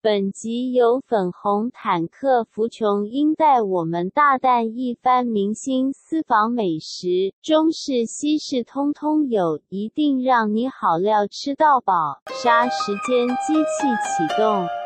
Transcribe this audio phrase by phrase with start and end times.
[0.00, 12.20] 本集由粉红坦克福琼英带我们大啖一番明星私房美食，中式西式通通有，一定让你好料吃到饱。
[12.26, 14.77] 杀时间机器启动。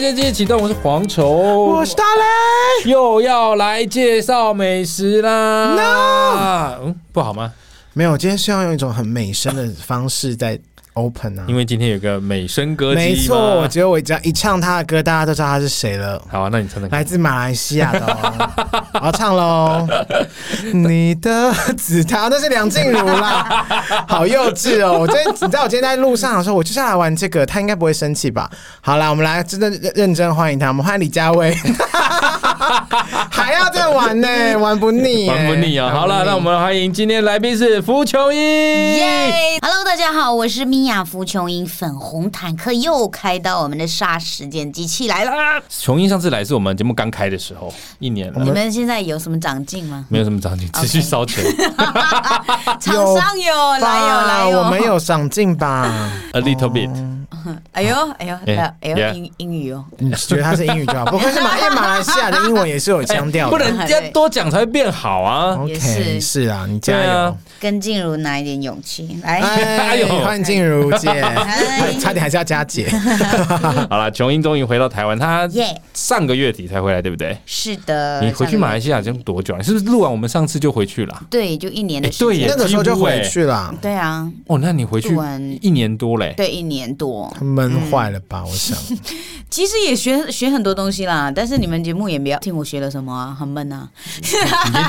[0.00, 5.74] 杀时间机器启动，我是蝗虫，我是大雷，又要来介绍美食啦。
[5.74, 7.52] No，嗯，不好吗？
[7.92, 10.58] 没有，今天是要用一种很美声的方式在。
[10.94, 16.20] Open 啊，因为今天有个美声歌姬，没错，我觉得我只要一唱他的歌，大家都知道他是谁了。
[16.28, 18.50] 好啊，那你唱的来自马来西亚的、哦，
[19.00, 19.86] 我要唱喽。
[20.74, 23.64] 你的紫檀那是梁静茹啦，
[24.08, 24.98] 好幼稚哦！
[25.00, 28.50] 我今天你知道我今天在路上的时候，我就下来玩这个，他应该不会生气吧？
[28.80, 31.56] 好啦，我们来真的认真欢迎他，我们欢迎李佳薇。
[33.30, 35.90] 还要再玩呢，玩不腻，玩不腻啊！
[35.90, 38.40] 好了，那我们欢迎今天来宾是福琼英。
[38.40, 45.30] 耶！Hello，大家好，我是米娅福琼英，粉红坦克又开到我们的杀时间机器来了。
[45.68, 48.42] 琼英上次来是我们节目刚开的时候，一年了。
[48.42, 50.06] 你们现在有什么长进吗？
[50.08, 51.44] 没有什么长进，持续烧钱。
[52.80, 56.10] 厂商有来有来有，我们有长进吧？
[56.32, 56.90] A little bit。
[57.72, 65.56] 哎呦哎呦哎呦英英语哦，你觉得他是英语就好，不愧是马马来西亚的英文也是有腔调，不能要多讲才会变好啊。
[65.56, 69.40] OK，是啊，你加油，跟静茹拿一点勇气来。
[69.40, 71.08] 哎呦，欢迎静茹姐，
[72.00, 72.88] 差点还是要加姐。
[73.88, 75.48] 好了，琼英终于回到台湾，她
[75.94, 77.36] 上个月底才回来，对不对？
[77.46, 78.20] 是的。
[78.22, 79.62] 你回去马来西亚已经多久了？
[79.62, 81.22] 是不是录完我们上次就回去了？
[81.30, 83.74] 对，就一年的时间，那个时候就回去了。
[83.80, 84.30] 对啊。
[84.46, 85.16] 哦，那你回去
[85.60, 86.34] 一年多嘞？
[86.36, 87.34] 对，一年多。
[87.40, 88.44] 闷坏了吧？
[88.44, 88.76] 我想，
[89.48, 91.32] 其实也学学很多东西啦。
[91.34, 93.88] 但是你们节目也没有听我学了什么啊，很闷啊。
[94.20, 94.40] 你先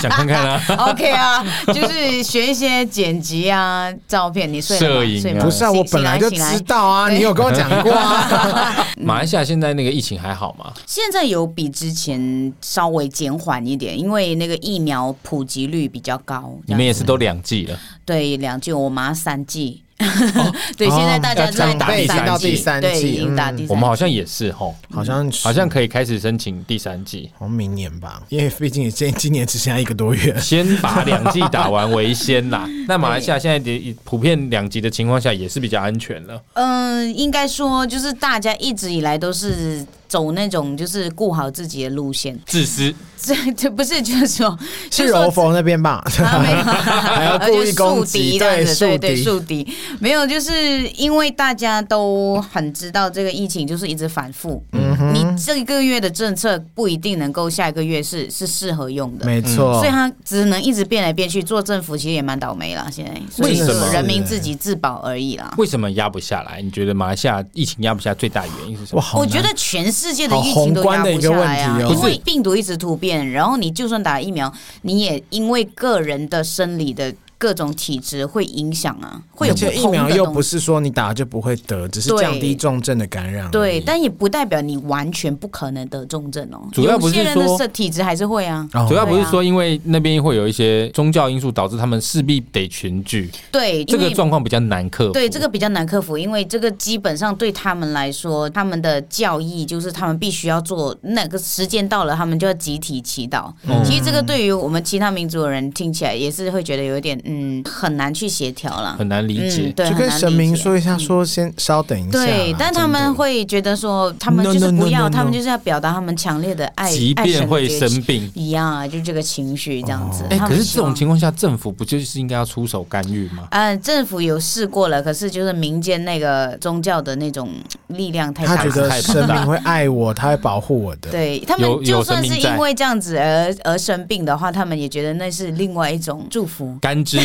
[0.02, 0.62] 讲看看啊。
[0.90, 4.52] OK 啊，就是学一些剪辑啊，照片。
[4.52, 5.22] 你睡了吗？
[5.22, 5.34] 睡？
[5.36, 8.86] 不是，我本来就知道啊，你有跟我讲过啊。
[9.02, 10.72] 马来西亚现在那个疫情还好吗？
[10.86, 16.54] 现在有比之前稍微减缓一点，因为那个疫苗普及率比较高。
[16.66, 17.80] 你们也是都两剂了？
[18.06, 19.82] 对，两剂，我妈三剂。
[20.78, 23.74] 对，现在大家在打第三季，对，已经打第三剂。
[23.74, 32.68] 我们好像也是吼，好像好像可以开始申请第三季，好像明年吧，因为毕竟今今年只剩下一个多月，先把两季打完为先啦。
[32.88, 36.42] 那马来西亚现在的普遍两级的情况下，也是比较安全了。
[36.54, 39.86] 嗯，应该说就是大家一直以来都是。
[40.12, 42.94] 走那种就是顾好自己的路线，自私。
[43.24, 44.58] 这这不是就是说，
[44.92, 46.04] 是柔佛那边吧？
[46.10, 49.66] 还要故意攻击这样子，对对，树敌
[50.00, 54.62] 没有，就是因为大家都很知道这个疫情就是一直反复。
[54.72, 59.80] 嗯哼，你这个月的政策不一定能够下一个月是是适合用的，没错。
[59.80, 62.90] 所以他只能一直变来变去，做政府其实也蛮倒霉了。
[62.92, 65.54] 现在为什么人民自己自保而已啦？
[65.60, 66.60] 为什么压不下来？
[66.60, 69.04] 你觉得马来西亚疫情压不下最大原因是什么？
[69.14, 70.01] 我觉得全是。
[70.02, 74.52] 世界的疫情都压不下来啊，因为病毒一直突变，然后你就算打疫苗，
[74.82, 77.14] 你也因为个人的生理的。
[77.42, 79.76] 各种体质会影响啊，会有不同的。
[79.76, 83.50] 疫苗又不是说你打了就不会得，只是降低重症的感染。
[83.50, 86.62] 对，但也不代表你完全不可能得重症哦。
[86.72, 88.70] 主要不是说体质还是会啊。
[88.88, 93.32] 主要不是说因为那边会有一些宗教因素导致他们势必得群聚。
[93.52, 95.14] 对，这个状况比较难克服。
[95.14, 103.52] 对，这个比较难克服，因为这个基本上对他们来说，他们的教义就是他们必须要做，那个时间到了，他们就要集体祈祷。
[103.64, 103.84] 嗯。
[103.84, 108.12] 其实这个对于我们其他民族的人听起来也是会觉得有点嗯很难。
[108.14, 109.68] 去协调了，很难理解。
[109.68, 112.12] 嗯、对，就跟神明说一下，说先稍等一下。
[112.12, 120.26] 对，但他们会觉得说，他们就是不要，他们就是要表达他们强烈的爱，即便会生病一样啊，就这个情绪这样子。
[120.30, 123.48] 哎，可是这种情况下，政府不就是应该要出手干预吗？
[123.52, 127.50] 嗯，政府有试过了，可是就是民间那个宗教的那种
[127.88, 131.10] 力量太大，他觉得神明会爱我，他会保护我的。
[131.12, 137.18] 对他们，就算是因为这样子而而生病的话，他们也觉得那是另外一种祝福，甘之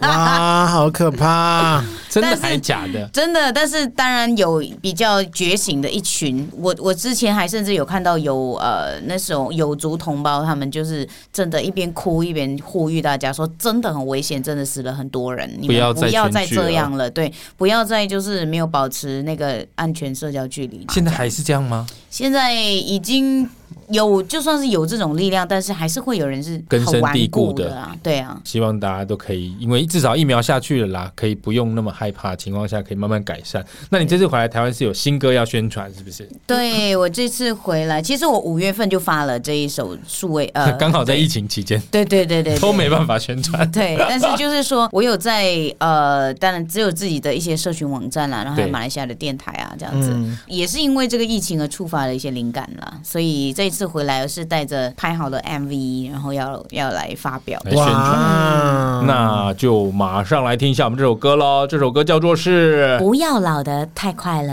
[0.00, 1.82] 啊，好可怕！
[2.08, 3.06] 真的还是假的？
[3.12, 6.48] 真的，但是当然有比较觉醒的一群。
[6.56, 20.86] 我我之前还甚至有看到有呃那种有族同胞，他们就是真的，一边哭一边呼吁大家说，真的很危险，真的死了很多人，你们不要再这样了，对，不要再就是没有保持那个安全社交距离。
[20.90, 21.86] 现在还是这样吗？
[22.08, 23.48] 现在已经。
[23.90, 27.96] 有就算是有这种力量，但是还是会有人是根深蒂固的啊。
[28.02, 33.64] 对啊，希望大家都可以，因为至少疫苗下去了啦，可以不用那么害怕情况下，可以慢慢改善。
[33.90, 36.28] 那你这次回来台湾是有新歌要宣传，是不是？
[36.46, 43.70] 对，我这次回来，其实我五月份就发了这一首数位，呃， 刚好在疫情期间，对对对对，对，都没办法宣传。
[43.70, 45.46] 对，但是就是说我有在
[45.78, 61.66] 呃，当然只有自己的一些社群网站啦，然后还有马来西亚的电台啊，这样子，嗯、也是因为这个疫情而触发了一些灵感啦，所以这一次回来是带着拍好的 MV，然后要要来发表来宣传，那就马上来听一下我们这首歌喽。
[61.66, 64.52] 这首歌叫做是《不要老得太快了》。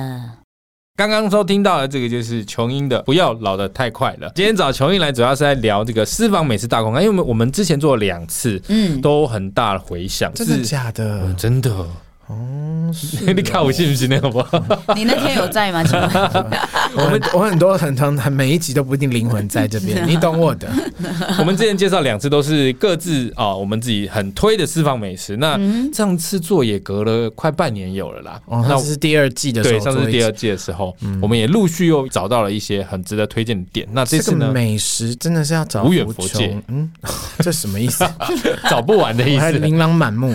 [0.95, 4.27] 刚刚收听到的这个就是琼英的《不要老得太快了》。
[4.35, 11.21] 今天找琼英来，主要是在聊这个私房美食大公开，因为我们我们之前做了两次，嗯，都很大的回响，真的假的？
[11.23, 11.87] 嗯、真的。
[12.27, 12.89] 哦，
[13.35, 14.39] 你看我信不信那个不？
[14.95, 15.83] 你那天有在吗？
[16.95, 20.69] 我们我很多很很很每一集都不一定灵魂在这边，你懂我的。
[21.39, 25.35] 我们之前介绍两次都是各自啊、哦，我们自己很推的私房美食。
[25.37, 25.59] 那
[25.91, 28.39] 上次做也隔了快半年有了啦。
[28.45, 33.87] 哦，那是第二季的时候，对，上次第二季的时候，嗯、我们也陆续又找到了一些很值得推荐的点。
[33.91, 36.89] 那这次呢，美食真的是要找无远佛界，嗯，
[37.39, 38.05] 这什么意思？
[38.69, 40.33] 找不完的意思，还琳琅满目。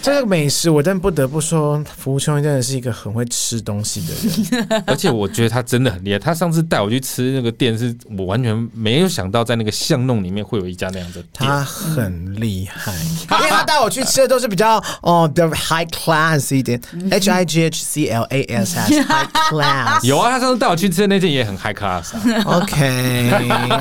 [0.00, 1.04] 这个美食我真。
[1.04, 4.14] 不得不说，服务琼真的是一个很会吃东西的
[4.56, 6.18] 人， 而且我觉得他真的很厉害。
[6.18, 11.26] 他上次带我去吃那个店，是我完全没有想到，在那个巷弄里面会有一家那样的店。
[11.34, 12.90] 他很厉害，
[13.38, 16.80] 因为他带我去吃的都是比较哦，比较 high class 一点
[17.10, 20.02] ，H I G H C L A S S，high class。
[20.08, 22.42] 有啊，他上次带我去吃的那间也很 high class 啊。
[22.46, 23.30] OK，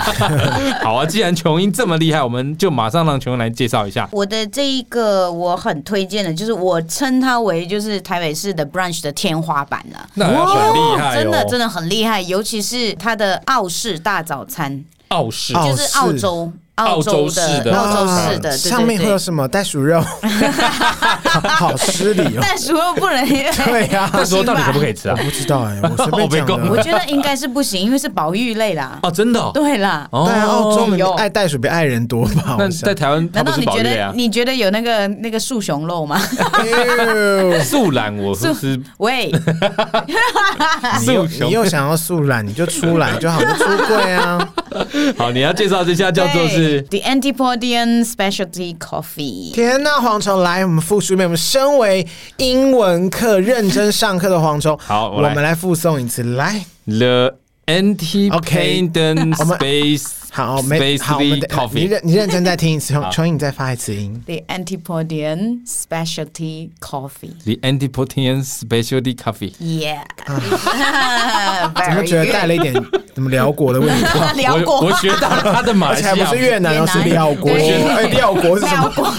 [0.84, 6.82] 好啊，既然琼英这么厉害，我们就马上让琼英来介绍一下我的这一个我很推荐的，就是我。
[7.04, 15.54] 称它为就是台北市的 brunch 的天花板了，那很厉害，真的真的很厉害，尤其是它的澳式大早餐，澳式。
[15.54, 16.52] 就是澳洲。
[16.76, 20.02] 澳洲式的，澳洲式的，上面会有什么袋鼠肉？
[21.44, 22.42] 好失礼哦！
[22.42, 25.16] 袋鼠肉不能，对呀，袋鼠肉到底可不可以吃啊？
[25.18, 26.70] 我不知道哎，我随便讲。
[26.70, 28.98] 我觉得应该是不行，因为是保育类啦。
[29.04, 29.52] 哦，真的？
[29.54, 32.56] 对啦，对啊，澳洲人爱袋鼠比爱人多吧？
[32.58, 36.20] 那在台湾，难道你觉得你觉得有那个那个树熊肉吗？
[37.64, 39.32] 树懒，我是喂，
[41.06, 44.50] 树 熊，你又想要树懒，你就出来就好，就出柜啊！
[45.18, 46.63] 好，你要介绍这家叫做是。
[46.90, 49.54] The Antipodean Specialty Coffee。
[49.54, 51.28] 天呐，蝗虫来，我们复述一遍。
[51.28, 52.08] 我们身为
[52.38, 56.24] 英文课认真上课的蝗虫，好，我，我们来复诵一次。
[56.24, 61.74] 来，The Antipodean Space，好，没好，我们的 coffee。
[61.76, 64.20] 你认你认真再听一次，重新你再发一次音。
[64.26, 67.36] The Antipodean Specialty Coffee。
[67.44, 69.54] The Antipodean Specialty Coffee。
[69.60, 70.02] Yeah。
[71.86, 72.74] 怎么觉得带了一点？
[73.14, 74.06] 怎么辽国的问题？
[74.42, 77.52] 寮国，我学到了他的马来西亚，不是越南，而是辽国。
[77.52, 79.14] 哎，寮国是什么？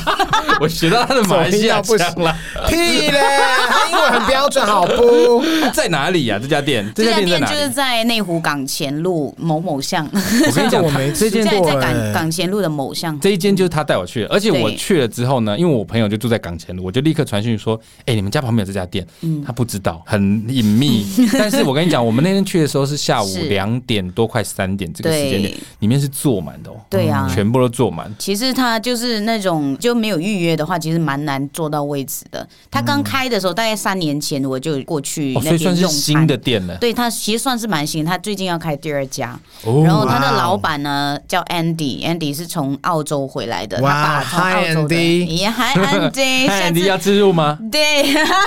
[0.60, 2.36] 我学到他的马来西亚不行了。
[2.66, 2.74] 屁
[3.10, 3.20] 嘞！
[3.68, 5.44] 他英文很标准，好不？
[5.72, 6.40] 在哪里呀？
[6.42, 6.90] 这家店？
[6.92, 10.08] 这家店就是在内湖港前路某某巷。
[10.12, 11.60] 我跟你讲，我没这间在。
[11.60, 13.18] 在港港前路的某巷。
[13.20, 21.06] 这一间就是他带我去的，而且我去了之后呢，因为我朋友就住在港前路，我就立刻传讯说：“哎，你们家旁边有这家店。”嗯他不知道，很隐秘。
[21.38, 23.74] 但是我跟你讲，我们那天去的时候是下午两。
[23.86, 26.74] 点多快三点这个时间点，里面是坐满的哦。
[26.88, 28.10] 对呀，全部都坐满。
[28.18, 32.48] 其实他就是那种就没有预约的话，其实蛮难坐到位置的。
[32.70, 35.58] 他刚开的时候，大概三年前我就过去那。
[35.58, 36.76] 算是新的店了。
[36.78, 38.04] 对，他其实算是蛮新。
[38.04, 39.38] 他最近要开第二家，
[39.84, 40.93] 然后他的老板呢
[41.28, 43.80] 叫 Andy，Andy 是从澳洲回来的。
[43.80, 47.58] 哇，Hi Andy，Hi Andy，Andy 要自入吗？
[47.70, 48.04] 对，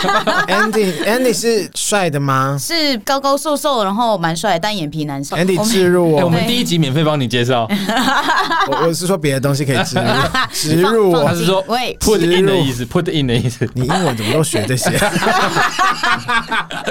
[0.48, 2.58] Andy，Andy 是帅的吗？
[2.60, 5.38] 是高高瘦瘦，然后蛮帅，单眼皮男生。
[5.38, 7.68] Andy 植入哦，我们第一集免费帮你介绍。
[8.70, 10.04] 我我是说别的东西可以置入，
[10.52, 11.64] 植入，他是说
[12.00, 13.70] put in 的意思，put in 的意思。
[13.74, 14.98] 你英文怎么都学这些？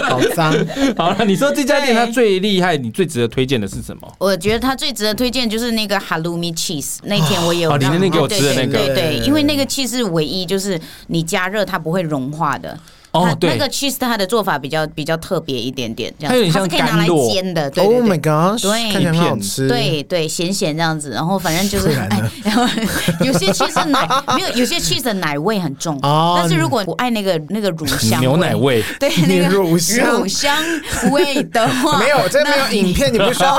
[0.04, 0.54] 好脏。
[0.96, 4.12] 好了，你说这家店它最厉害，你最值得推荐的是什么？
[4.18, 6.96] 我觉得它最值得推荐就是那个 Halloumi cheese。
[7.04, 12.78] 那天我有，哦，你那天给我吃的那个，对对，因为那个 cheese 是唯一就是你加热它不会融化的。
[13.16, 17.70] 哦，对，那个 cheese 它的做法比较比较特别一点点，这样它有点像可以拿来煎的。
[17.70, 19.68] 对，Oh my god，对，看起来很好吃。
[19.68, 22.64] 对对，咸咸这样子，然后反正就是， 哎，然后
[23.24, 25.98] 有些 cheese 奶没有，有些 cheese 的奶味很重。
[26.02, 30.56] 哦，但是如果我爱那个那个乳香牛奶味， 对，那个乳香乳香
[31.10, 33.56] 味的话， 没有，这没有影片，你不需要。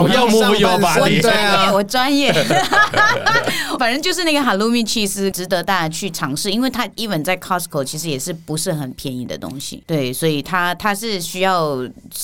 [0.00, 2.32] 我要摸要吧，我专业，我专业。
[3.78, 9.82] 反正就是那个 Halloumi cheese 值得大家去尝试，因为它 even 在 Costco 其实也是不是很很便宜的东西。
[9.86, 11.76] 对，所以它它是需要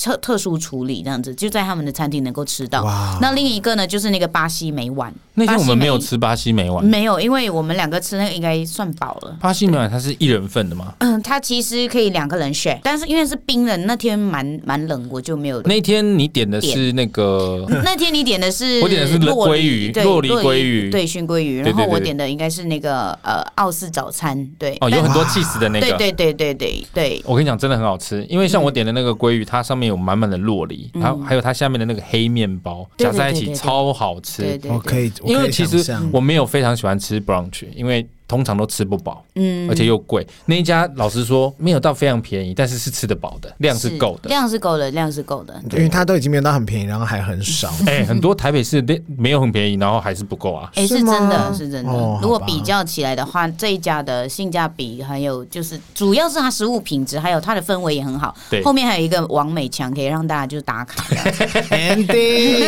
[0.03, 2.83] 特特殊处理这样子，就在他们的餐厅能够吃到。
[3.21, 5.13] 那另一个呢，就是那个巴西美碗。
[5.35, 9.37] 那天我们没有吃巴西美碗，没有，因为我们两个吃那个应该算饱了。
[9.39, 10.95] 巴西美碗它是一人份的吗？
[10.97, 15.61] 嗯，它其实可以两个人 share，但是因为是冰的，那天蛮蛮冷，我就没有。
[15.61, 27.21] 那天你点的是那个，那天你点的是我点的是鲑鱼，对酪梨鲑鱼，对熏鲑鱼，然后我点的应该是那个呃奥式早餐，对哦，有很多气死的那个，对对对对对对。
[27.25, 34.59] 我跟你讲，真的很好吃，因为像我点的那个鲑鱼，它上面有满满的洛梨，然后还有它下面的那个黑面包夹在一起，超好吃。
[34.69, 38.07] 我可以，因为其实我没有非常喜欢吃 brunch，因为。
[38.27, 40.25] 通常都吃不饱，嗯，而且又贵。
[40.45, 45.53] 那一家老实说没有到非常便宜，但是是吃得饱的，量是够的，量是够的，量是够的。
[45.73, 47.71] 因为它都已经没有到很便宜，然后还很少。
[47.87, 50.69] 哎，很多台北市店没有很便宜，然后还是不够啊。
[50.75, 51.91] 哎，是真的，是真的。
[52.21, 58.35] 如果比较起来的话，这一家的性价比还有就是，主要是它食物品质，还有它的氛围也很好。
[58.49, 61.03] 对，后面还有一个王美强，可以让大家就打卡。
[61.71, 62.67] Andy，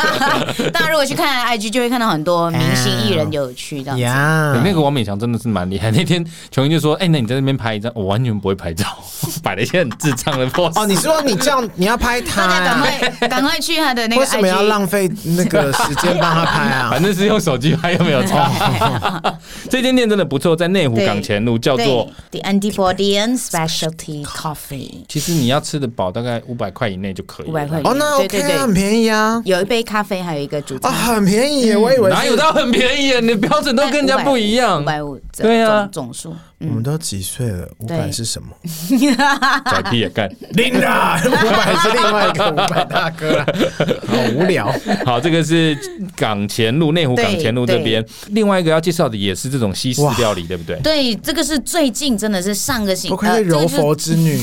[0.72, 4.60] 大家如果去看 IG，就会看到很多明星艺人有去这样子。
[4.62, 5.70] 那个网美强真的是蛮。
[5.70, 5.88] 厉害！
[5.92, 8.84] 那天琼英就说：“哎、欸，那你在那边拍一张，我完全不会拍照，
[9.40, 14.20] 摆了一些很智障的 pose。”哦，你说你这样你要拍他，赶快赶快去他的那个。
[14.20, 16.88] 为什么要浪费那个时间帮他拍啊？
[16.90, 18.36] 反正是用手机拍，又没有错。
[19.70, 25.04] 这间店真的不错，在内湖港前路，叫做 The Antipodean Specialty Coffee。
[25.08, 27.46] 其实你要吃的饱，大概五百块以内就可以。
[27.46, 29.40] 五百块哦，那 OK，很便宜啊。
[29.44, 30.90] 有一杯咖啡，还有一个主餐。
[30.90, 33.12] 啊，很便宜，我以为哪有到很便宜？
[33.20, 34.79] 你的标准都跟人家不一样。
[34.80, 35.62] 五百五，对。
[35.62, 37.68] 啊，总数，我们都几岁了？
[37.78, 38.48] 五百是什么？
[39.64, 41.20] 拽屁也干，领啊！
[41.24, 43.44] 五百是另外一个五百大哥，
[44.06, 44.72] 好无聊。
[45.04, 45.78] 好，这个是
[46.16, 48.04] 港前路，内湖港前路这边。
[48.28, 50.80] 另外一个要介绍的也是这种西式料理，对不对？
[50.80, 54.38] 对，这个是最近真的是上个星期，我看是柔佛之女。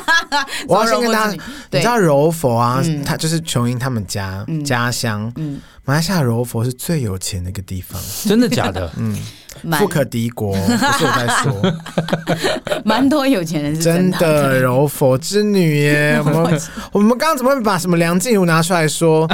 [0.68, 2.82] 我要先跟大家，你知道柔佛啊？
[3.04, 5.32] 他就是琼英他们家家乡。
[5.36, 8.90] 嗯，马来西亚柔佛是最有钱的一个地方，真的假的？
[8.96, 9.18] 嗯。
[9.78, 11.72] 富可敌国， 不是我在说，
[12.84, 16.20] 蛮多有钱人是真的柔佛之女耶。
[16.24, 16.60] 我们
[16.92, 19.28] 我们刚刚怎么会把什么梁静茹拿出来说？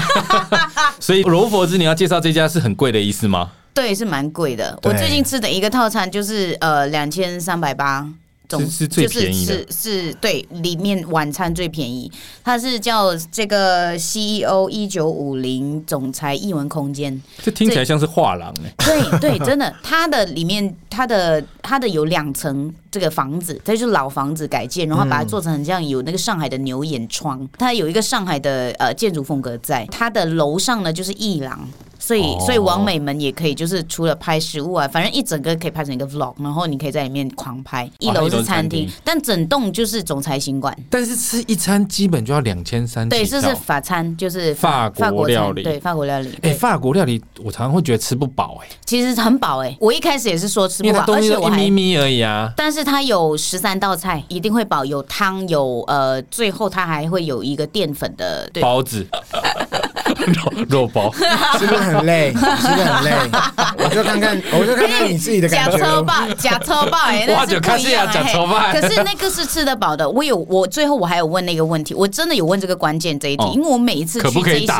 [1.00, 3.50] 所以柔佛之女要介绍这家是很贵的意思吗？
[3.74, 4.78] 对，是蛮贵的。
[4.84, 8.06] 我最近吃的一个套餐就是呃两千三百八。
[8.48, 12.10] 总是最便宜的，是是，对，里面晚餐最便宜，
[12.44, 31.68] 它是叫这个 CEO 一九五零总裁艺文空间，这听起来像是画廊哎，对对，真的，它的里面它的它的有两层这个房子，它就是老房子改建，然后把它做成很像有那个上海的牛眼窗，它有一个上海的呃建筑风格在，它的楼上呢就是艺廊。
[32.06, 37.90] 所以，所以网美们也可以，就是除了拍食物啊，反正一整个可以拍成一个 vlog，然后你可以在里面狂拍。
[37.98, 40.72] 一楼是餐厅，但整栋就是总裁行馆。
[40.88, 43.08] 但是吃一餐基本就要两千三。
[43.08, 45.64] 对，这是法餐，就是法国料理。
[45.64, 46.38] 对，法国料理。
[46.42, 48.68] 哎，法国料理我常常会觉得吃不饱哎。
[48.84, 52.52] 其实很饱哎，我一开始也是说吃不饱，而且我还一咪咪而已啊。
[52.56, 59.04] 但是它有十三道菜，一定会饱，有汤，有呃，最后它还会有一个淀粉的包子。
[60.32, 61.12] 肉肉包
[61.58, 62.32] 是不是很累？
[62.32, 63.12] 是不是很累？
[63.78, 65.78] 我就看看，我就看看你自己的感觉。
[65.78, 68.06] 假车霸，假车霸，哎，那是不一样。
[68.12, 70.08] 假车霸，可是那个是吃得饱的。
[70.08, 74.72] 我有，我最后我还有问那个问题，我真的有问这个关键这一题，因为我每一次去这一些，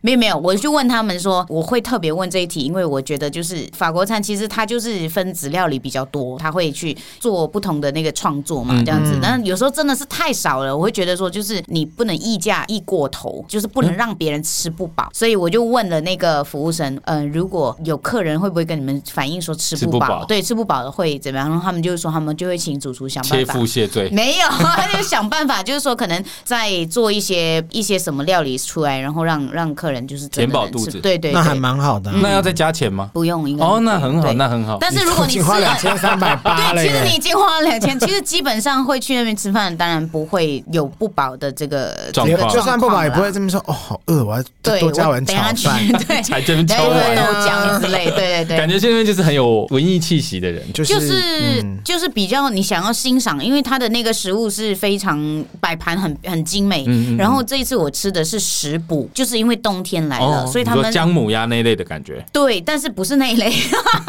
[0.00, 9.18] 没有没有，我就问他们说，我会特别问这一题，因为我觉得就是法国餐其实它就是分子料理比较多，他会去做不同的那个创作嘛，这样子。
[9.22, 15.08] 但有时候真的是太少了，我会觉得说，就是你不能溢价溢过头，就是不能让别人吃不饱。
[15.12, 20.24] 所以我就问了那个服务生，嗯、呃，如果有客人会不会跟你们反映说吃不饱？
[20.24, 21.48] 对，吃不饱的会怎么样？
[21.48, 23.52] 然后他们就是说，他们就会请主厨想办法。
[23.52, 24.08] 切腹谢罪？
[24.12, 30.92] 没有，他就想办法，就是说可能再做一些一些什么料理出来，然后让让客人就是填饱肚子。
[31.00, 32.10] 对，对对，那还蛮好的。
[32.12, 33.10] 嗯、那要再加钱吗？
[33.12, 34.78] 不用，应该哦，那很好，那很好。
[34.80, 42.52] 但是如果你花两千三百八， 对，其实你已经花了两千，其实基本上会去那边吃饭，当然不会有不饱的这个状况。
[42.52, 43.62] 就算不饱，也不会这么说。
[43.66, 45.88] 哦，好饿，我要再多加碗炒饭。
[46.06, 56.84] 对，才真超玩豆浆之类，对对对，感觉现在就是很有文艺气息的人，就是就是比较你想要欣赏，因为他的那个食物是非常摆盘很很精美。
[57.16, 62.24] 然后这一次我吃的是食补，就是因为冬天来了，所以他们姜母鸭那一类的感觉。
[62.32, 63.52] 对，但是不是那一类，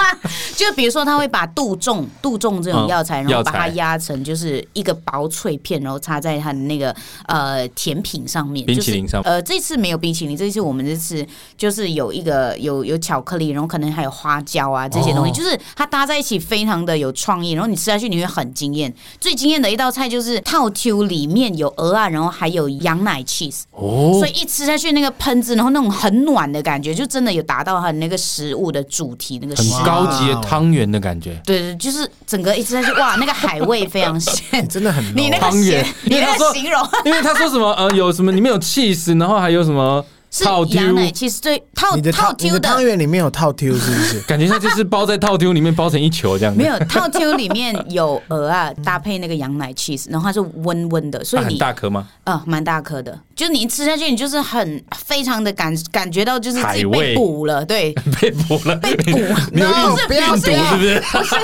[0.56, 6.96] 就比如说他会把杜仲、杜仲这种药材，然后把它压成就是一个薄脆片，然后插在它的那个
[7.28, 9.22] 呃甜品上面，冰淇淋上。
[9.24, 11.26] 呃，这次没有冰淇淋，这次我们这次
[11.58, 18.94] 就是有一个有有巧克力，然后可能还有花椒啊这些东西，哦、就是它搭在一起非常的有创意，然后你吃下去你会很惊艳。
[19.20, 31.42] 最惊艳的一道菜就是套 Q 里面有蚵仔，然后还有羊奶 cheese，哦，所以一吃下去那个喷子，然后那种很暖的感觉，就真的有达到它那个食物的主题，那个很高级的汤圆的感觉。
[31.46, 40.04] 对对，就是整个一吃下去，哇，那个海味非常鲜， 真的很你那个汤圆，你那个形容，因为他说什么呃，有什么里面有 cheese，然后还有什么。
[40.34, 40.44] 是
[40.76, 44.20] 羊奶，其实最套套 Q 的汤圆里面有套 Q 是不是？
[44.28, 46.60] 感觉它就是包在套 Q 里面，包成一球这样子。
[46.60, 52.10] 没有套 Q 里面有鹅啊，搭配那个羊奶 cheese，然后它是温温的，所以你很大颗吗？
[52.24, 53.20] 啊，蛮大颗的。
[53.36, 59.12] 就是你一吃下去，你就是很非常的感感觉到就是自己被补了，对， 被补了，被补。
[59.52, 61.02] 你有病毒是不是？
[61.12, 61.36] 不是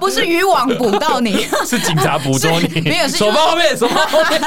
[0.00, 2.80] 不是渔网捕到你， 是警察捕捉你。
[2.82, 4.40] 没有，手放后面，手放后面。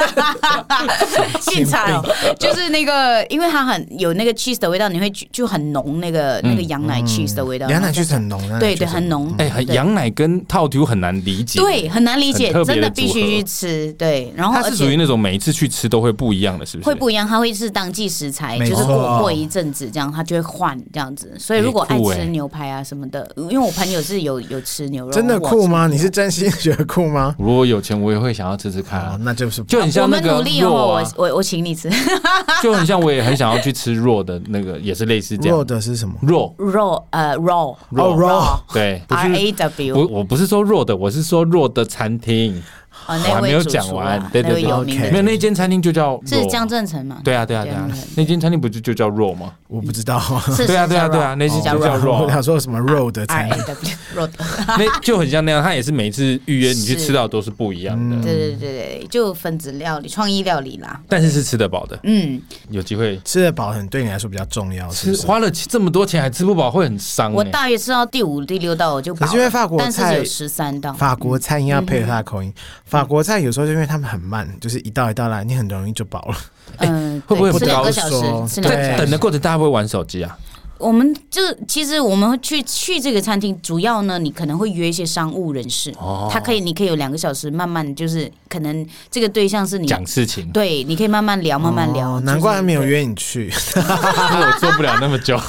[1.40, 2.04] 警察哦，
[2.38, 7.68] 就是那个，因为它很有那个 cheese 的味道，你会就很浓那个那个羊奶 cheese 的味道。
[7.68, 9.34] 羊奶 cheese 很浓，对对，很浓。
[9.38, 13.92] 哎，羊奶跟套图很难理解，对，很难理解，真的必须去吃。
[13.94, 16.91] 对，然后它是属于那种每一次去吃都会不一样的，是不是？
[16.92, 21.32] 会不一样，它会是当季食材，就是过过一阵子这样，它就会换这样子。
[21.38, 25.86] 所以如果爱吃牛排啊什么的，因为我朋友是有有吃牛肉，真的酷吗？
[25.86, 27.34] 你是真心 觉得酷吗？
[27.38, 29.18] 如果有钱，我也会想要吃吃看啊。
[29.22, 31.90] 那就是就很像那个我们努力哦，我我我请你吃，
[32.62, 35.56] 就很像我也很想要去吃弱的那个，也是类似这样。
[35.56, 36.14] 弱的是什么？
[36.22, 39.96] 弱肉呃肉肉肉对，R A W。
[39.96, 42.62] 我我不是说弱的，我是说弱的餐厅。
[43.06, 47.20] 我还没有讲完，对对对，没有那间餐厅就叫是江振成嘛？
[47.24, 49.52] 对啊对啊对啊，那间餐厅不就就叫肉吗？
[49.68, 50.20] 我不知道，
[50.66, 52.26] 对啊对啊对啊，那间就叫肉。
[52.28, 53.92] 他说什么肉的餐厅？
[54.14, 54.32] 肉 的，
[54.78, 58.16] 那就很像那样，他也是每次预约你去吃到都是不一样的。
[58.22, 58.58] 对对对
[59.00, 61.00] 对，就分子料理、创意料理啦。
[61.08, 64.88] 但是是吃得饱的，嗯，有机会吃得饱，很对你来说比较重要。
[64.90, 67.32] 吃花了这么多钱还吃不饱，会很伤。
[67.32, 72.52] 我大约吃到第五、第六道我就饱是，因为法国菜有十三道，法国餐应该要配合他的口音。
[72.92, 76.36] 法国菜有时候就因为他们很慢，就是一道一道来，你很容易就饱了。
[76.76, 78.60] 嗯，会不会吃两个小时？
[78.60, 80.36] 在等的过程，大家会玩手机啊？
[80.76, 92.20] 我们就其实我们去去这个餐厅，主要呢，你可能会约一些商务人士，哦，他可以，你可以有两个小时，慢慢就是可能这个对象是你讲事情，对，你可以慢慢聊，慢慢聊。
[92.20, 95.40] 难怪他没有约你去， 我做不了那么久。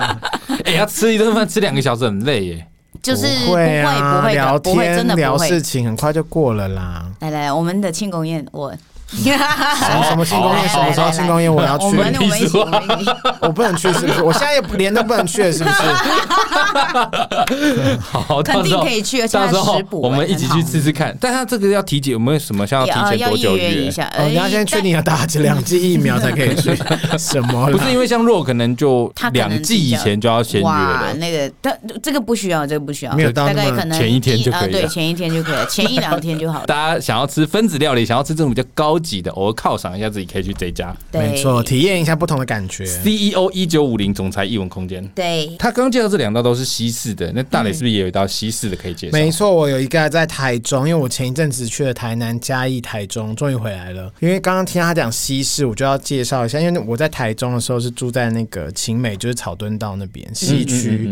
[0.66, 2.66] 哎，要吃一顿饭，吃两个小时很累耶。
[3.02, 7.04] 就是不会不会聊天真的聊事情，很快就过了啦。
[7.20, 8.72] 来来，我们的庆功宴我。
[9.12, 10.68] 什么什么庆功宴？
[10.68, 11.52] 什么时候庆功宴？
[11.52, 11.84] 我要去。
[11.84, 12.14] 我们
[13.40, 14.22] 我不能去，是不是？
[14.22, 15.76] 我现在也连都不能去，是不是？
[18.00, 21.16] 好，肯定可以去，到时候我们一起去吃吃看。
[21.20, 24.10] 但他这个要体检，有没有什么像要提前多久预约一下？
[24.26, 26.74] 你要先确定要打这两剂疫苗才可以去。
[27.18, 27.70] 什么？
[27.70, 31.12] 不是因为像若可能就两剂以前就要先约了。
[31.14, 34.72] 那个，但这个不需要，这个不需要，没有到大概可能前一天就可以。
[34.72, 36.64] 对，前一天就可以了，前一两天就好。
[36.66, 40.94] 大家想要吃分子料理，想要吃这种比较高级的，偶尔犒赏一下自己，可以去这家。
[41.12, 42.84] 没错，体验一下不同的感觉。
[42.84, 45.06] CEO 一九五零总裁艺文空间。
[45.08, 49.18] 对，他刚刚介绍这两道都是西式的，那大磊是不是也有一道西式的可以介绍？
[49.18, 54.12] 没错，我有一个在台中，因为我前一阵子去了台南、嘉义、台中，终于回来了。
[54.20, 61.10] 因为刚刚听他讲西式，我就要介绍一下，因为我在台中的时候是住在那个晴美，就是草墩道那边西区。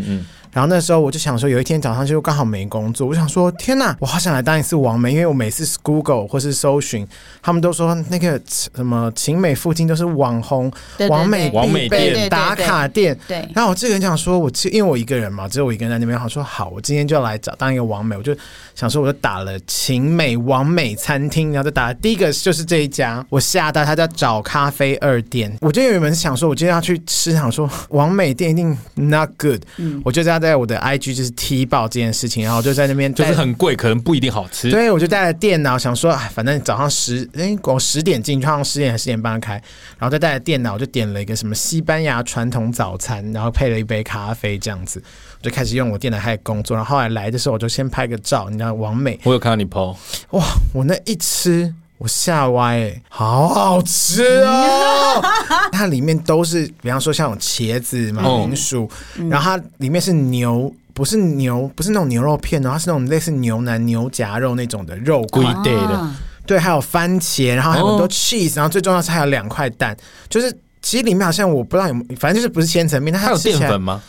[0.53, 7.07] 然后那时候我就想说，有一天早上就刚好没工作，我想说，天哪，我好想来当一次王美，因为我每次 Google 或是搜寻，
[7.41, 10.71] 他们都说那个什么晴美附近都是网红
[11.09, 13.17] 王美网美店打卡店。
[13.29, 13.49] 对。
[13.55, 18.37] 然后我这个人想说，我因为我一个人嘛，只有我一个人在那边，好说好，我今天就要来找当一个王美，我就
[18.75, 25.57] 想说，我就打了晴美王美餐厅，然后就打了第一个就是这一家，我吓到，他叫找咖啡二店。
[25.61, 30.40] 我就原本想说，我今天要去吃，想说王美店一定 not good，嗯，我就在。
[30.41, 34.71] 在我的 IG 就是踢爆这件事情，然后就在那边就是很贵，可能不一定好吃。
[34.71, 39.53] 对，我就带了电脑，想说，哎，反正早上十哎，我十点进去，好像十点还是十点半开，
[39.99, 45.03] 然后再带了电脑，我就点了一个什么西班牙传统早餐，然后配了一杯咖啡，这样子，
[45.39, 46.77] 我就开始用我电脑开始工作。
[46.77, 49.97] 然后后来来的时候，我就先拍个照，你知道，完美，我有看到你 po，
[50.31, 51.75] 哇，我那一吃。
[52.01, 55.23] 我吓歪、欸，好好吃哦！
[55.71, 69.95] 它里面都是，比方说像有茄子、马铃薯，嗯、然后它里面是牛，不是牛，不是那种牛肉片哦，它是那种类似牛腩、牛夹肉那种的肉桂类的，啊、对，还有番茄，然后还有很多 cheese，然后最重要是还有两块蛋，
[70.31, 74.01] 就是其实里面好像我不知道有，反正就是不是千层面，它，它有淀粉吗？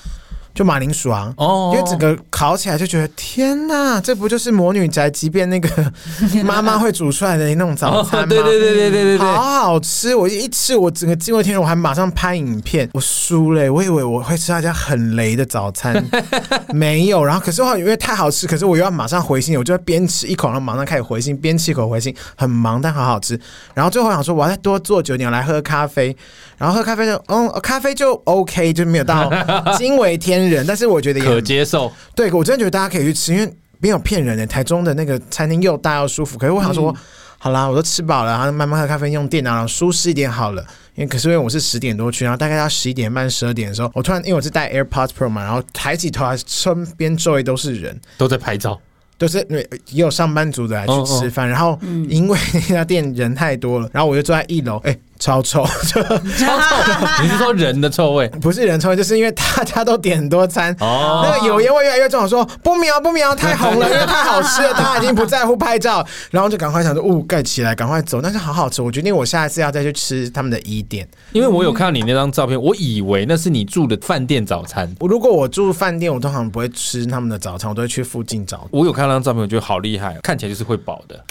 [0.54, 5.70] 就马铃薯啊，哦，因为整个烤起来就觉得天哪，这不就是魔女宅即便那个
[6.44, 8.26] 妈妈会煮出来的那种早餐吗？
[8.26, 10.14] 哦、对对对对对对对，好好吃！
[10.14, 12.90] 我一吃，我整个惊为天人，我还马上拍影片。
[12.94, 16.04] 我输了，我以为我会吃那家很雷的早餐，
[16.74, 17.24] 没有。
[17.24, 23.40] 然后可是我因为太好吃，可是我又要马上回信，我就边吃一口，然后马上开始回信，边吃一口回信，很忙但好好吃。
[23.74, 26.16] 然后最后想说，我要再多做久点来喝咖啡，
[26.62, 29.28] 然后喝咖啡就嗯，咖啡就 OK，就没有到
[29.80, 31.92] 惊为天人，但是我觉得也可接受。
[32.16, 34.46] 对，我真的觉得大家可以去吃，因为没有骗人的。
[34.46, 36.96] 台中的那个餐厅又大又舒服，可是我想说，嗯、
[37.40, 40.64] 好啦，我都吃饱了，然后慢慢喝咖啡，用电脑，然后舒适一点好了。
[40.94, 48.80] 因为可是因为我是十点多去，然后大概到十一点半、十二点的时候，我突然因为我是带 AirPods Pro 嘛，然后抬起头来，身边周围都是人，都在拍照。
[49.18, 55.00] 都是因为也有上班族的来去吃饭，哦哦然后因为那家店人太多了，然后我就坐在一楼，哎、欸。
[55.22, 57.22] 超臭，超臭！
[57.22, 58.28] 你是说人的臭味？
[58.42, 62.24] 不是人臭味，就是因为大家都点很多餐，哦，那个油烟味越来越重。
[62.24, 68.20] 我说不瞄不瞄，太红了， 因为太好吃了，他已经不在乎拍照，然后就赶快想说，哦盖起来，赶快走。
[68.20, 74.92] 但是好好吃，我决定我下一次要再去吃他们的一店，因为我有看到你那张照片，我以为那是你住的饭店早餐。
[75.02, 78.68] 如果我住饭店，我通常不会吃他们的早餐，我都会去附近找。
[78.72, 81.24] 我有看到那张照片，我觉得好厉害，看起来就是会饱的。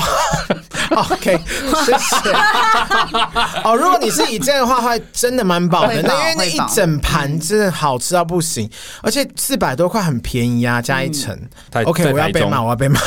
[0.96, 1.38] OK，
[1.84, 2.32] 谢谢。
[3.64, 6.00] 哦，如果你是以这样的话，会真的蛮饱的。
[6.02, 8.70] 那因为那一整盘真的好吃到不行，
[9.02, 11.36] 而且四百多块很便宜啊，加一层。
[11.84, 13.00] OK，我要被骂，我要被骂？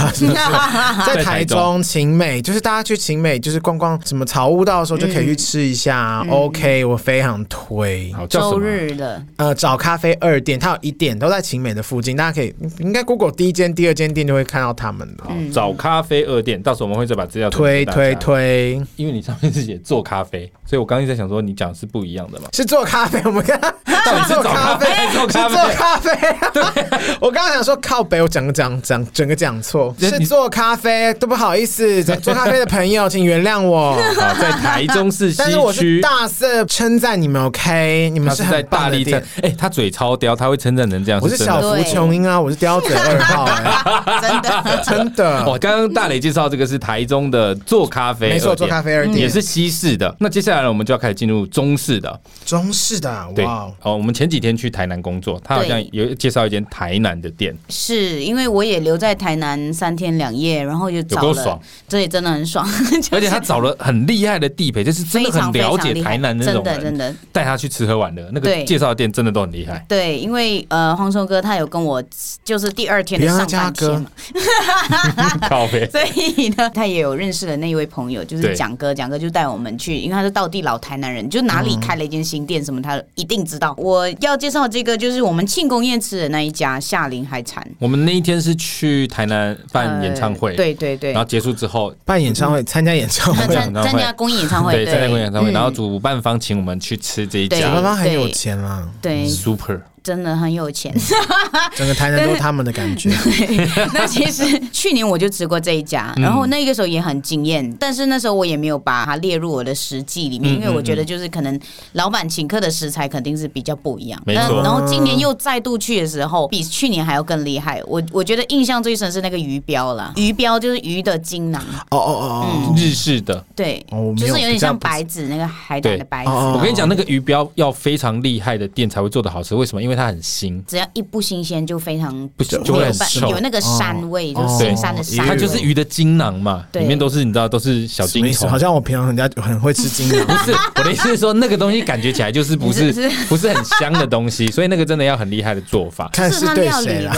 [1.06, 6.24] 在台中晴美，就是大家去晴美，就是逛逛什么草悟道的时候，就可以去吃一下。
[6.30, 8.14] OK，我非常推。
[8.30, 15.24] 周日的呃，早咖啡二店，它有一店都在晴美的附近，大家可以应该 Google 第一间、第二间店就会看到他们的。
[15.52, 22.48] 早咖啡二店，到我们会再把资料推推推，因为你上面是写做咖啡，所以我刚刚一直在想说，你讲是不一样的嘛？
[22.54, 23.60] 是做咖啡，我们看
[24.06, 24.86] 到底是做咖啡，
[25.18, 26.12] 做咖啡。
[26.54, 26.64] 对，
[27.20, 33.94] 我刚刚想说靠北，我讲个讲讲整个讲错，是做咖啡，都不好意思，做咖啡的朋友请原谅我。
[33.94, 38.12] 好，在台中市西区，但是我是大肆称赞你们，OK？
[38.12, 41.20] 你们是在大力称，哎，他嘴超刁，他会称赞成这样。
[41.20, 45.44] 我是小福琼英啊，我是刁嘴二号，哎，真的真的。
[45.48, 50.16] 我刚刚大磊介绍这个是台中的做咖啡，没错，做咖啡二店也是西式的。
[50.20, 52.20] 那接下来呢，我们就要开始进入中式的。
[52.46, 53.46] 中式的，对！
[53.46, 57.56] 哦，我们前几天去台南工作，他好像有介绍一间台南的店。
[57.70, 62.68] 是因为我也留在台南三天两夜，然后就找了，这也真的很爽。
[63.12, 68.30] 而且他找了很厉害的地陪，就是真的很了解台南那种人，真的真的带他去吃喝玩乐。
[68.32, 69.86] 那个介绍的店真的都很厉害。
[69.88, 72.04] 对，因为呃，黄松哥他有跟我，
[72.44, 74.10] 就是第二天的上班天嘛。
[75.92, 83.74] 所以呢，他也有认识的那一位朋友，就是蒋哥，蒋哥就带我们去，因为他是道地老台南人，就哪里开了一间新店什么，他一定知道。
[83.78, 87.66] 我要介绍这个，就是我们庆功宴吃的那一家夏林海产。
[87.78, 99.80] 我们那一天是去台南办演唱会，对对对，然后结束之后办演唱会，参加演唱会，参加公益演唱会，对，参加公益演唱会，然后主办方请我们去吃这一家，主办方很有钱啊，对，super。
[100.10, 100.92] 真的很有钱，
[101.78, 103.12] 整个台南都是他们的感觉。
[103.94, 111.60] 那其实去年我就吃过这一家，然后那个时候也很惊艳，但是那时候我也没有把它列入我的食记里面，因为我觉得就是可能
[111.92, 114.20] 老板请客的食材肯定是比较不一样。
[114.26, 114.64] 没错。
[114.64, 117.80] 然后今年又再度去的时候，比去年还要更厉害。
[117.86, 121.62] 我我觉得印象最深是那个鱼标了，鱼标就是鱼的精囊。
[121.92, 123.86] 哦哦哦，日式的，对，
[124.18, 126.32] 就是有点像白子那个海胆的白子。
[126.32, 129.84] 我跟你讲，那个鱼标要非常厉害的店才会做的好吃，为什么？
[129.84, 135.28] 因为它很腥，只要一不新鲜就非常不就会很臭，有那个膻味，就是腥膻的膻。
[135.28, 138.50] 它就是鱼的精囊嘛，里面都是你知道都是小精虫。
[138.50, 142.94] 好像我平常人家很会吃精囊，不是我的意思是说那个东西感觉起来就是不是
[143.28, 146.10] 不是很香的东西，所以那个真的要很厉害的做法。
[146.14, 147.14] 看是对谁了？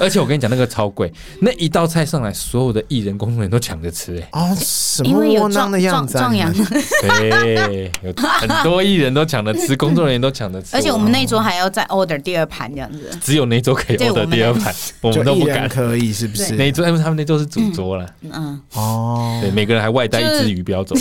[0.00, 4.18] 而且我跟你讲，那个超贵，那一道菜上来，所有的艺人、工作人员都抢着吃。
[4.18, 6.18] 哎，哦，什么窝囊的样子？
[6.18, 6.52] 壮阳。
[7.02, 10.70] 对，有很多艺人都抢着吃，工作人员都抢着吃。
[10.76, 12.70] 而且我们那桌还要再 order 第二盘。
[12.72, 15.68] 这样子，只有那桌可以 order 第二盘，我们都不敢。
[15.72, 16.54] 可以是不是？
[16.54, 18.06] 那桌，因为他们那桌是主桌了。
[18.22, 20.94] 嗯哦，对，每个人还外带一只鱼标走。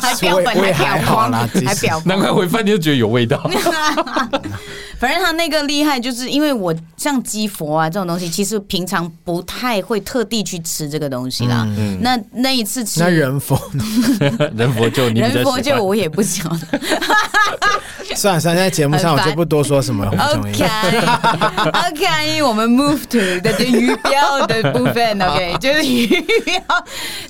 [0.00, 2.00] 还标本，还标光，还标。
[2.04, 3.42] 难怪回饭店就觉得有味道。
[5.00, 11.66] 反正他那个厉害，就是因为我像鸡佛啊这种东西，其实平常不太会特地去吃这个东西啦。
[12.00, 13.60] 那那一次吃，那人佛，
[14.54, 16.80] 人佛就你人佛就我也不晓得。
[18.14, 20.10] 算了算了，在节目上我就不多说什么了。
[20.34, 25.20] OK，OK，我们 move to 的鱼标的部分。
[25.22, 26.06] OK， 就是鱼
[26.44, 26.60] 标。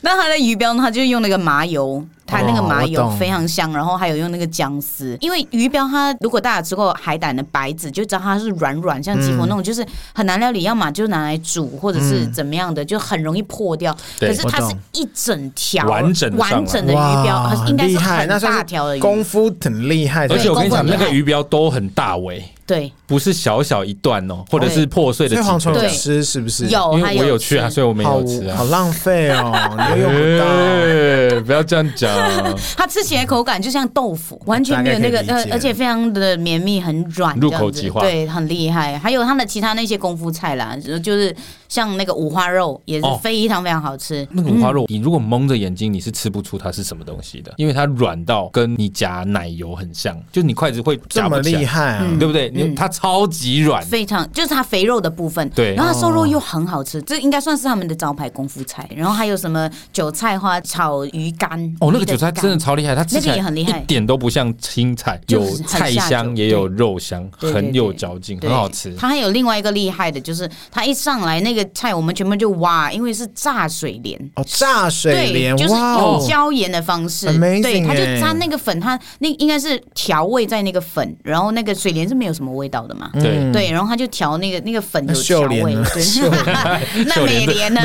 [0.02, 9.84] 那它的鱼标呢，它就是用那个麻油它那个麻油非常香，然后还有用那个姜丝，因为鱼标它如果大家吃过海胆的白子，就知道它是软软像鸡婆那种，就是
[10.14, 13.94] 很难料理，要么就拿来煮或者是怎么样的，就很容易破掉。
[14.18, 19.00] 可是它是一整条完整完整的鱼标，应该是很大条的鱼。
[19.00, 20.34] 功夫很厉害的。
[20.34, 25.86] 而且我跟你讲，那个鱼标都很大尾，对，不是小小一段哦，或者是破碎的几所以蝗虫有个。
[25.86, 26.66] 对吃是不是？
[26.68, 28.64] 有，因它为我有去啊，所以我没有吃啊好。
[28.64, 29.52] 浪费哦，
[29.94, 30.44] 你又用不到。
[30.46, 32.10] 哎不要这样讲，
[32.76, 38.98] 它吃起来口感就像豆腐，完全没有那个大概可以理解呃，而且非常的绵密，很软，入口即化对，很厉害。
[38.98, 41.34] 还有它的其他那些功夫菜啦，就是
[41.74, 43.18] 像那个五花肉也是哦。
[43.20, 44.26] 非常非常好吃。
[44.30, 52.06] 那个五花肉，你如果蒙着眼睛，你是吃不出它是什么东西的，因为它软到跟你夹奶油很像，就你筷子会这么夹不起来，厉害啊！
[52.08, 52.18] 嗯。
[52.18, 52.48] 对不对？
[52.54, 55.74] 你它超级软，非常就是它肥肉的部分，对。
[55.74, 58.88] 然后它瘦肉又很好吃，这应该算是他们的招牌功夫菜。
[58.94, 63.80] 然后还有什么韭菜花炒鱼干哦，那个韭菜真的超厉害，它吃起来那个也很厉害。
[63.80, 68.94] 一点都不像青菜，有菜香也有肉香，很有嚼劲，很好吃。
[68.94, 74.18] 它还有另外一个厉害的，就是它一上来那个菜，我们全部就挖，因为是炸水莲。
[74.36, 87.80] 哦，炸水对，莲，就是用椒盐的方式，对，它就欸它那个粉，它那应该是调味在那个粉，然后那个水莲是没有什么味道的嘛，对，对，然后它就调那个那个粉有那秀调味， 对， 那美莲呢？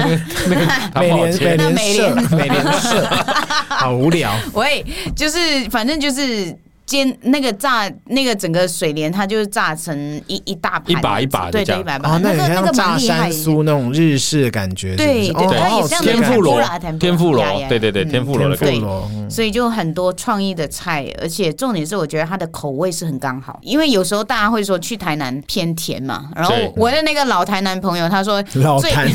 [0.93, 3.07] 它美美莲那美社美莲社，
[3.69, 4.31] 好无聊。
[4.53, 5.39] 喂，就是
[5.69, 6.57] 反正就是。
[6.89, 12.09] 煎那个炸那个整个水莲，它就是炸成一一大盘，一把一把的对对，一把一把。
[12.09, 12.97] 哦，那那个那个炸。
[12.97, 18.09] 山酥那种日式的感觉，对对它也像天妇罗天妇罗，天妇罗呀呀，对对对，嗯。
[18.09, 18.71] 天妇罗的感觉。
[18.71, 29.07] 天妇罗，嗯所以就很多创意的菜，而且重点是我觉得它的口味是很刚好，因为有时候大家会说去台南偏甜嘛，然后我的那个老台南朋友他说最老台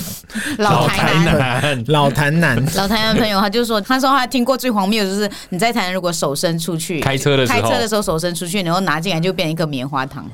[0.58, 1.84] 老台南。
[1.88, 7.60] 老台南，老台南朋友，他就说，他说他听过最荒谬的就是你在台南如果手伸出去，开车的时候。
[7.60, 10.24] 开车的时候手伸出去，然后拿进来就变一个棉花糖，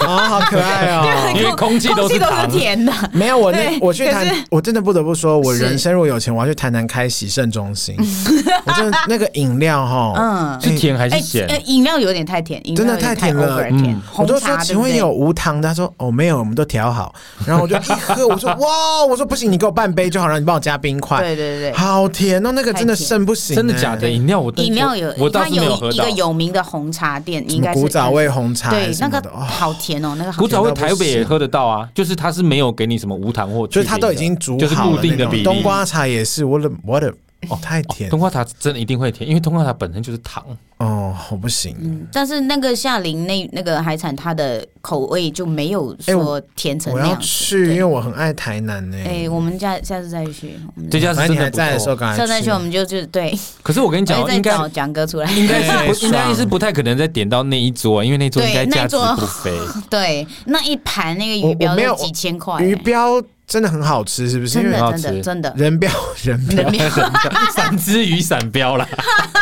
[0.00, 1.04] 哦，好可爱哦。
[1.36, 2.92] 因为空气都是空气都是甜的。
[3.12, 7.96] 没有我那我去谈，我真的不得不说，我人生如果有钱，我要去台南开洗肾中心。
[8.64, 11.46] 我真的那个饮料哈，嗯，是甜还是哎，咸？
[11.46, 14.00] 呃饮料有点太甜，真的太甜了嗯。
[14.16, 15.68] 我就说，请问有无糖的？
[15.68, 17.14] 他说哦没有，我们都调好。
[17.46, 21.20] 然后我就一喝， 我说哇，我说不行，你给我半杯就好，然后你帮我加冰块。
[21.20, 21.72] 对对对对。
[21.72, 24.08] 好甜哦，那个真的肾不行欸，真的假的？
[24.10, 26.16] 饮料我饮料有，我倒它是没有喝到有一个。
[26.16, 35.42] 有名的红茶店，应该是古早味红茶对那个好甜哦，那个好古早味台北也喝得到啊，就是它是没有给你什么无糖或就是它都已经煮就是好了那种固定的比例。
[35.42, 37.12] 冬瓜茶也是，我的我的
[37.48, 40.44] 哦太甜冬瓜塔真的一定会甜，因为冬瓜塔本身就是糖。
[40.78, 42.06] 哦，我不行。
[42.12, 47.26] 但是那个夏林那那个海产，它的口味就没有哎说甜成我要那样子。
[47.26, 48.98] 去，因为我很爱台南呢。
[49.06, 55.32] 哎，我们下下次再去，我们这家是反正你还真的不在的时候，下次再去我们就就对，可是我跟你讲应该找蒋哥出来。
[55.32, 59.58] 应该是不应该是不太可能再点到那一桌，因为那桌应该价值对那一桌不菲。
[59.88, 64.58] 对，那一盘那个鱼标都几千块，鱼标真的很好吃，是不是？
[64.58, 65.54] 因为真的真很好吃的真的。
[65.56, 65.90] 人标
[66.24, 66.90] 人标人面
[67.54, 68.86] 三只鱼闪标啦，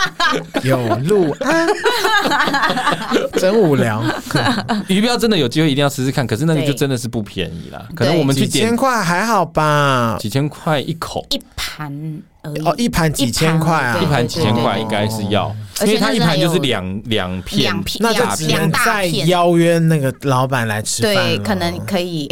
[0.62, 1.66] 有路啊，
[3.38, 4.02] 真无聊。
[4.88, 7.82] 鱼标真的有机会一定要试试看，可是那个对就真的是不便宜啦。
[7.94, 10.16] 可能我们去点几千块还好吧？
[10.20, 11.90] 几千块一口，一盘
[12.42, 12.58] 而已。
[12.66, 19.28] 哦，一盘几千块啊，一盘几千块对应该是要，而且因为它一盘就是两两片两片那就两只能再片。
[19.28, 22.26] 邀约那个老板来吃饭对，可能可以，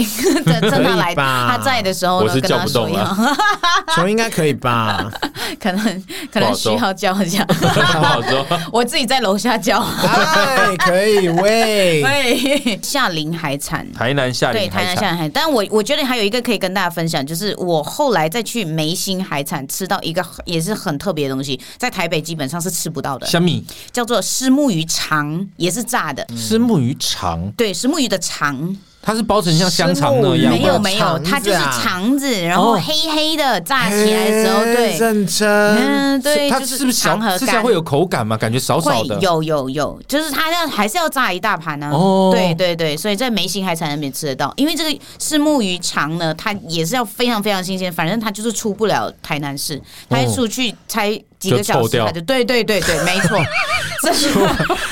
[0.44, 1.48] 真真的来吧？
[1.50, 3.16] 他在的时候，我是叫不动要，
[3.96, 5.10] 球应该可以吧？
[5.60, 8.46] 可能可能需要叫一下，不好说。
[8.72, 9.80] 我自己在楼下叫。
[9.80, 12.02] 哎，可以喂。
[12.02, 13.90] 喂，夏林海产。
[13.92, 26.26] 台南夏对，令海产，台南夏林海产，但我我觉得还有一个可以跟大家分享，就是我后来再去梅心海产吃到一个也是很特别的东西，在台北基本上是吃不到的，虾米叫做虱目鱼肠，也是炸的。
[26.36, 30.58] 虱目鱼肠，对，虱目鱼的肠它是包成像香肠那样吗？
[30.58, 35.48] 没有没有，它就是肠子，然后黑黑的，炸起来的时候，嘿对，认真。
[35.48, 38.36] 嗯，对，它就是不是小肠和肝吃起来会有口感吗？
[38.36, 39.18] 感觉少少的。
[39.18, 41.90] 有有有，就是它要还是要炸一大盘呢、啊。
[41.92, 53.36] 哦对对对，所以在梅心海产那边吃得到，因为这个是木鱼肠呢，它也是要非常非常新鲜，反正它就是出不了台南市，它一出去才几个小时，就对对对对，没错，
[54.00, 54.12] 这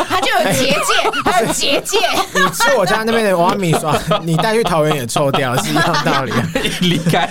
[0.09, 1.99] 它 就有结界，它有结界。
[2.35, 6.33] 你吃我家那边的瓦米刷，你带去桃园也臭掉，是一样道理。
[6.83, 7.31] 离开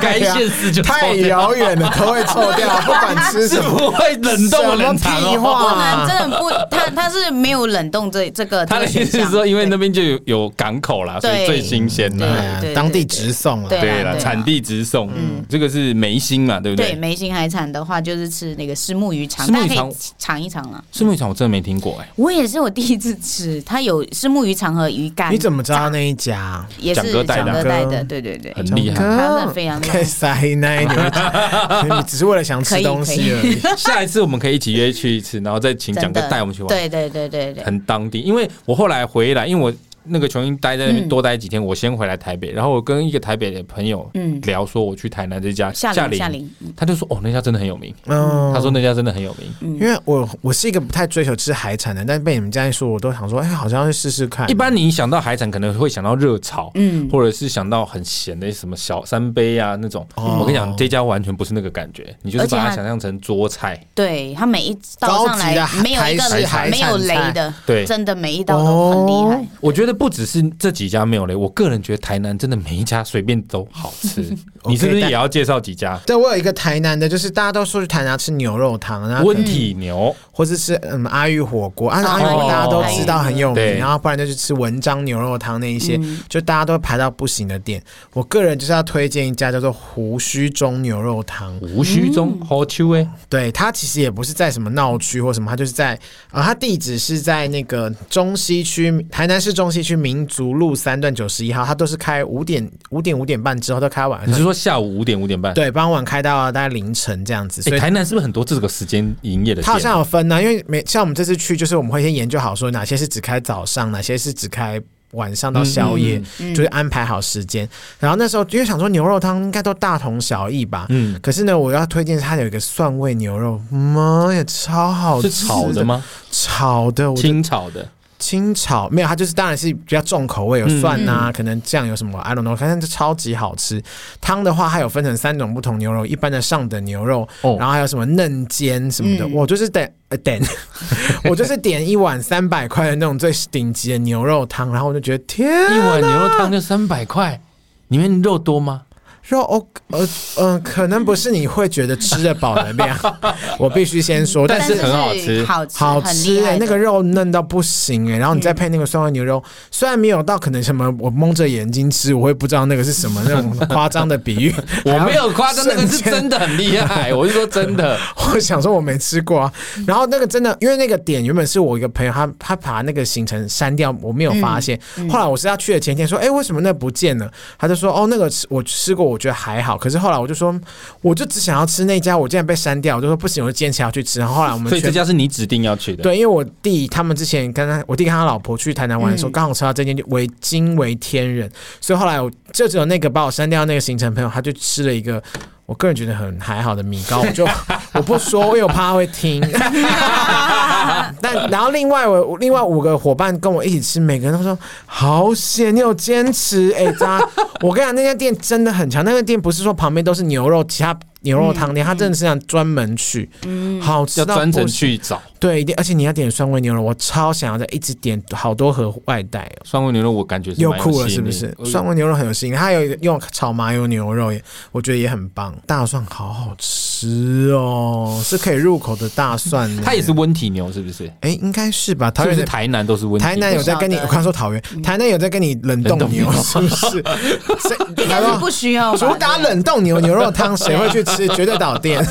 [0.00, 3.70] 该县市就太遥远了，都会臭掉，不管吃什么。
[3.78, 5.40] 不会冷冻冷藏屁哦。
[5.40, 8.66] 话不能，真的不，它它是没有冷冻这这个。
[8.66, 12.34] 他的意思是说，因为对那边就有有港口啦，所以最新鲜对啦。
[12.34, 13.68] 啊对当地直送了。
[13.70, 16.96] 对对了，啊产地直送，嗯，这个是梅心嘛，对不对，对？
[16.96, 20.84] 梅心海产的话，就是吃那个石木鱼肠，大家可以尝一尝啊。
[20.92, 25.32] 石木鱼肠我真的没听过哎，我也是我第一次吃，它有石木鱼肠和鱼干。
[25.32, 26.66] 你怎么知道那一家？
[26.78, 28.96] 也是蒋哥带的对对对，很厉害。
[28.96, 30.04] 他们非常厉害。
[30.04, 33.58] 塞奶，你 只是为了想吃东西而已。
[33.76, 36.68] 下一次我们可以一起约去一次，然后再请蒋哥带我们去玩。
[36.68, 38.20] 对对对对对，很当地。
[38.20, 39.72] 因为我后来回来，因为我。
[40.10, 44.10] 那个琼英待在那边多待几天，我先回来台北，然后我跟一个台北的朋友
[44.42, 54.50] 聊，说我去台南这家夏林，夏林，他就说哦，那家真的很有名，嗯，他说那家真的很有名，因为我我是一个不太追求吃海产的，但是被你们这样一说，我都想说，哎，好像要去试试看。
[54.50, 60.06] 一般你想到海产，可能会想到热炒，嗯，或者是想到很咸的什么小三杯啊那种。
[60.16, 69.97] 我跟你讲，这家完全不是那个感觉，你就是把它想象成桌菜，对，它每一道上来没有一个是没有雷的，对，真的每一道都很厉害，我觉得。
[69.98, 74.34] 不只是这几家没有嘞，我个人觉得台南真的每一家随便都好吃。
[74.68, 75.98] 你是不是也要介绍几家？
[76.06, 87.82] 对，我有一个台南的，就是大家都说去台南吃牛肉汤，然后温体牛，或者是嗯阿玉火锅，啊阿玉火锅大家都知道很有名，然后不然就去吃文章牛肉汤那一些，就大家都排到不行的店。
[88.14, 91.54] 我个人就是要推荐一家叫做胡须中牛肉汤。
[91.58, 95.98] 胡须中好吃诶，对，它其实也不是在什么闹区或什么，它就是在
[96.30, 99.98] 啊，它地址是在那个中西区，台南市中西区。
[99.98, 104.22] 民族路三段九十一号，它都是开五点五点五点半之后都开完。
[104.28, 105.54] 你是说下午五点五点半？
[105.54, 107.62] 对，傍晚开到大概凌晨这样子。
[107.62, 109.62] 所以台南是不是很多这个时间营业的？
[109.62, 114.78] 它好像有分呢、啊，因为每像我们这次去，就是我们会先研究好说哪些是只开早上，哪些是只开
[115.12, 117.66] 晚上到宵夜，嗯嗯、就是安排好时间。
[117.98, 121.18] 然后那时候因为想说牛肉汤应该都大同小异吧，嗯。
[121.22, 125.30] 可是呢，我要推荐它有一个蒜味牛肉，妈呀，超好吃！
[125.30, 126.04] 是炒的吗？
[126.30, 127.88] 炒的，清炒的。
[128.18, 133.82] 清炒没有，它就是当然是比较重口味，有蒜呐、啊，嗯、可能酱有什么，I don't know，反正就超级好吃。
[134.20, 140.42] 汤的话，它有分成三种不同牛肉，一般的上等牛肉，哦、然后还有什么嫩煎什么的，嗯、我就是等呃点，
[141.30, 147.40] 我就是点一碗三百块的那种最顶级的牛肉汤，然后我就觉得天，一碗牛肉汤就三百块，
[147.88, 148.82] 里面肉多吗？
[149.28, 150.00] 肉哦，呃
[150.38, 152.98] 嗯、呃，可能不是你会觉得吃得饱的量，
[153.58, 164.54] 我必须先说，但是很好吃，好吃，好吃哎、欸，那个肉嫩到不行哎、欸，然后你再配那个酸味牛肉，嗯、虽然没有到可能什么我蒙着眼睛吃，我会不知道那个是什么那种夸张的比喻，
[164.86, 169.52] 我没有夸张，那个是真的很厉害， 我是说真的，我想说我没吃过啊，
[169.86, 177.30] 然后那个真的，因为那个点原本是我一个朋友，他他把那个行程删掉，我没有发现，嗯嗯、后来我是要去的前天说，哎、欸，为什么那不见了？
[177.58, 180.58] 他就说，哦，那个我吃过，我觉得还好，可是后来我就说，
[181.02, 184.20] 我就只想要吃那家，我竟然被删掉，我就说不行，我就坚持要去吃。
[184.20, 191.50] 然后后来我们，所以这家是你指定要去的，对，因为我弟他们之前跟他，我弟跟他老婆去台南玩的时候，刚、嗯、好吃到这间，就为惊为天人。
[191.80, 195.22] 所以后来我就只有那个把我删掉那个行程朋友，他就吃了一个。
[195.68, 197.46] 我个人觉得很还好的米糕，我就
[197.92, 199.38] 我不说，因为我怕他会听。
[201.20, 206.72] 但然后另外我另外五个伙伴跟我一起吃，每个人都说好险，你有坚持。
[206.72, 207.20] 哎、欸，渣！
[207.60, 209.04] 我跟你讲，那家店真的很强。
[209.04, 210.98] 那个店不是说旁边都是牛肉，其他。
[211.20, 219.62] 牛肉汤店，他真的是想专门去，嗯，好吃到要专程去找，对，一定，而且你要点酸味牛肉，我超想要再一直点好多盒外带哦。
[219.64, 221.54] 酸味牛肉我感觉又酷了，是不是？
[221.64, 224.32] 酸味牛肉很有吸引力，它有用炒麻油牛肉，
[224.72, 225.54] 我觉得也很棒。
[225.66, 229.68] 大蒜好好吃哦，是可以入口的大蒜。
[229.82, 231.10] 它也是温体牛，是不是？
[231.20, 232.10] 哎，应该是吧？
[232.10, 237.02] 桃园是台南都是温，台南有在跟你，我刚说桃园，台南有在跟你冷冻牛，是不是？
[238.08, 241.28] 台湾不需要，主打冷冻牛牛肉汤，谁会去吃？
[241.28, 242.04] 绝对导电。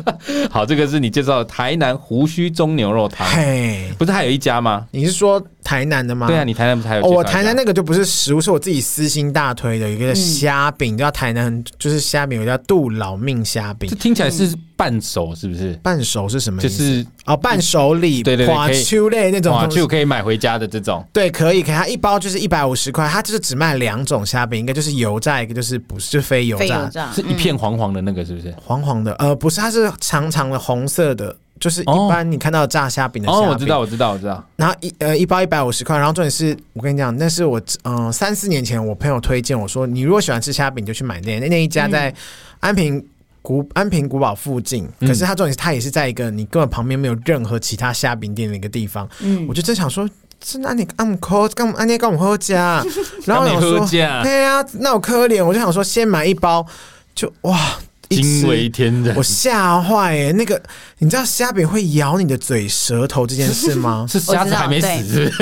[0.50, 3.26] 好，这个是你介绍的台南胡须中牛肉汤。
[3.28, 4.86] 嘿，不是还有一家吗？
[4.90, 6.26] 你是说台南的吗？
[6.26, 7.04] 对啊，你台南不是还有？
[7.04, 13.88] 我台南那个就不是食物，是我自己私心大推的一个虾饼，叫台南就是虾饼，我叫杜老命虾饼。
[13.88, 15.78] 这听起来是半熟，是不是？
[15.80, 16.76] 半熟是什么意思？
[16.76, 21.06] 就是哦，伴手礼，对对对，花秋类那种，就可以买回家的这种。
[21.12, 21.74] 对，可以，可以。
[21.76, 28.52] 它一包就是一百五十块，它就是只卖两种虾饼，一个就是油炸，一个就是不是就非油炸，是一片黄黄的那个，是不是？
[28.60, 33.48] 黄黄的，呃，不是，它是长长的红色的，就是一般你看到炸虾饼的虾饼。
[33.48, 34.42] 哦，我知道，我知道，我知道。
[34.56, 42.12] 然后一呃一包一百五十块，然后重点是我跟你讲，那是我嗯、呃、三四年前我朋友推荐我说，你如果喜欢吃虾饼，就去买那那那一家在
[42.60, 43.04] 安平
[43.42, 44.88] 古安平古堡附近。
[45.00, 49.06] 可是它重点是它也是在一个你根本旁边没有任何其他虾饼店的一个地方。
[49.20, 50.08] 嗯，我就真想说，
[50.42, 52.82] 是那你按扣干按你跟我们喝加，
[53.26, 53.86] 然后我说
[54.22, 56.66] 对呀，那我可怜，我就想说先买一包，
[57.14, 57.78] 就哇。
[58.10, 60.32] 惊为天人，我吓坏哎！
[60.32, 60.60] 那个
[60.98, 64.04] 你知道虾饼会咬你的嘴舌头这件事吗？
[64.10, 65.32] 是虾子还没死，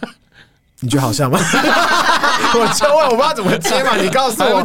[0.80, 1.38] 你觉得好笑吗？
[2.54, 4.60] 我就问，我不知道怎么接嘛，你告诉我。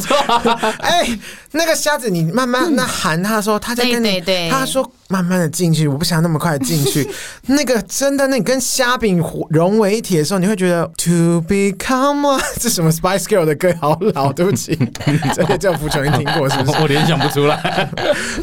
[0.79, 1.19] 哎，
[1.51, 7.09] 那个虾子你慢慢那喊他的时候，他在跟你，他说慢慢的进去，我不想那么快进去。
[7.47, 14.77] 那个真的，那你跟虾饼融为一体的时候，你会觉得 To become 这什么 Spice Girl 的歌好老，对不起，
[15.33, 16.79] 这个叫福琼你听过是不是？
[16.79, 17.89] 我联想不出来，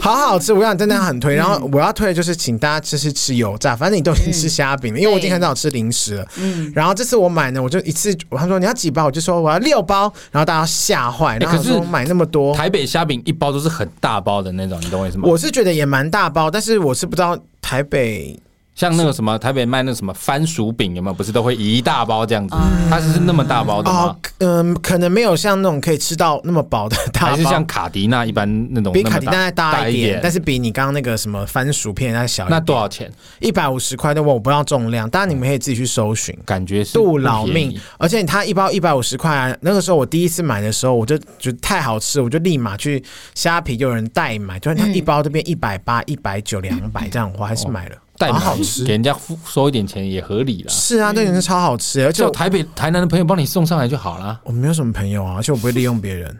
[0.00, 1.36] 好好吃，我想真的很推。
[1.36, 6.26] 然后我要推的就是请大家吃是吃油炸，反正你都已经吃虾饼了，因为我已经很少吃零食了。
[6.38, 15.28] 嗯，然后这次我买呢，我就一次，他说你要几包，我就说我要六包，然后大家吓坏，然后说买那么多，台北虾饼一包都是很大包的那种，你懂我意思吗？
[15.28, 18.40] 我是觉得也蛮大包，但是我是不知道台北。
[18.76, 21.14] 像那个什么台北卖那什么番薯饼有没有？
[21.14, 22.54] 不是都会一大包这样子？
[22.90, 24.14] 它是那么大包的吗？
[24.38, 28.92] 嗯，可能没有像那种可以吃到那么饱的大包，还是像卡迪娜一般那种？
[28.92, 32.50] 比卡迪那再大一点，但是比你刚刚那个什么番薯片要小一点。
[32.50, 33.10] 那多少钱？
[33.40, 36.36] 一百五十块的，我不知道重量，当然你们可以自己去搜寻。
[36.44, 39.56] 感觉是杜老命，而且它一包一百五十块啊！
[39.62, 43.02] 那个时候我第一次买的时候，我就觉得太好吃，我就立马去
[43.34, 47.96] 虾皮就有人代买，就它一包就变一百八、一百九、两百这样，我还是买了。
[48.18, 50.68] 代买好吃，给人家付收一点钱也合理了。
[50.70, 54.40] 是啊，那人家超好吃，而且我台北、台南的朋友帮你送上来就好了。
[54.44, 56.36] 我没有什么朋友啊，而且我不会利用别人，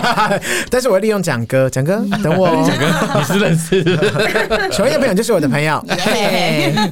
[0.70, 1.68] 但是我会利用蒋哥。
[1.68, 2.48] 蒋哥，等我。
[2.66, 4.70] 蒋哥，你是认识的？
[4.70, 5.84] 球叶朋友就是我的朋友。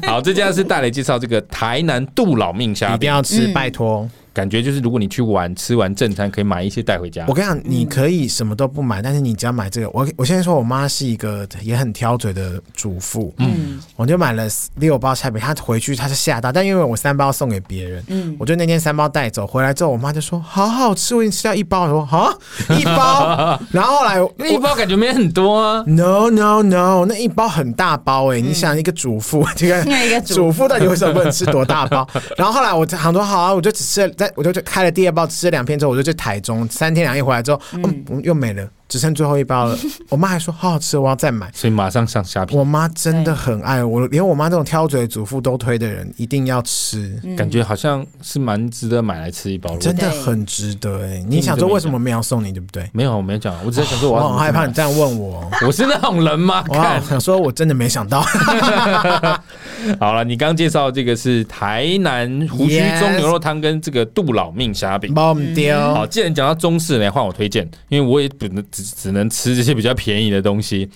[0.06, 4.08] 好，这家是大雷介绍这个台南杜老命虾，一定要吃，拜托。
[4.34, 7.24] 感觉就是，如果你去玩，吃完正餐，可以买一些带回家。
[7.28, 9.88] 我跟你讲，你可以什么都不买，但是你只要买这个。
[9.90, 22.36] 我我现在说我妈是一个也很挑嘴的主妇，嗯，我就买了六包菜饼，她回去她是吓到，但因为我三包送给别人，嗯，我就那天三包带走，回来之后我妈就说好好吃，我已经吃掉一包，我说好
[22.70, 30.64] 一包， 然后后来那一包感觉没很多啊，no no no，那一包很大包哎、欸，嗯、你想一个主妇这 个主妇。
[30.64, 32.08] 到底为什么不能吃多大包？
[32.38, 34.32] 然后后来我想说好啊，我就只吃了在。
[34.36, 38.68] 我就开了第二包，吃了两片之后，我就去台中，三天两夜回来之后，嗯，嗯，又没了。
[38.88, 39.76] 只剩最后一包了，
[40.10, 42.54] 我妈还说好好吃，我要再买，所以马上上虾皮。
[42.54, 51.24] 我妈真的很爱我，连我妈这种挑嘴的主妇都推的人，一定要吃，感觉好像是蛮值得买来吃一包，真的很值得哎。
[51.26, 52.88] 你想说为什么没有送你，对不对？
[52.92, 56.64] 没有，我没讲，我只是想说，我很害怕你这样问我，我是那种人吗？
[56.68, 56.74] 我
[57.08, 58.24] 想说，我真的没想到。
[59.98, 65.94] 好了，你刚介绍这个是台南胡须中牛肉汤跟这个杜老命虾饼，包唔掉。
[65.94, 69.54] 好，既然讲到中式，来换我推荐，因为我也不能只只能吃。
[69.54, 70.90] 这些比较便宜的东西。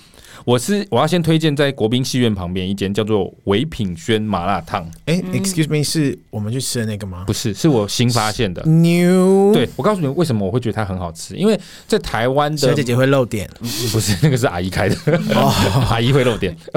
[0.49, 4.83] 我是我要先推荐在国宾戏院旁边一间叫做唯品轩麻辣烫。
[5.05, 7.23] 哎，Excuse me，是我们去吃的那个吗？
[7.27, 8.63] 不是，是我新发现的。
[8.63, 14.95] New，对，我告诉你为什么我会觉得它很好吃，因为在台湾的小姐姐会漏点， 不是那个是阿姨开的，
[15.87, 16.57] 阿姨会漏点，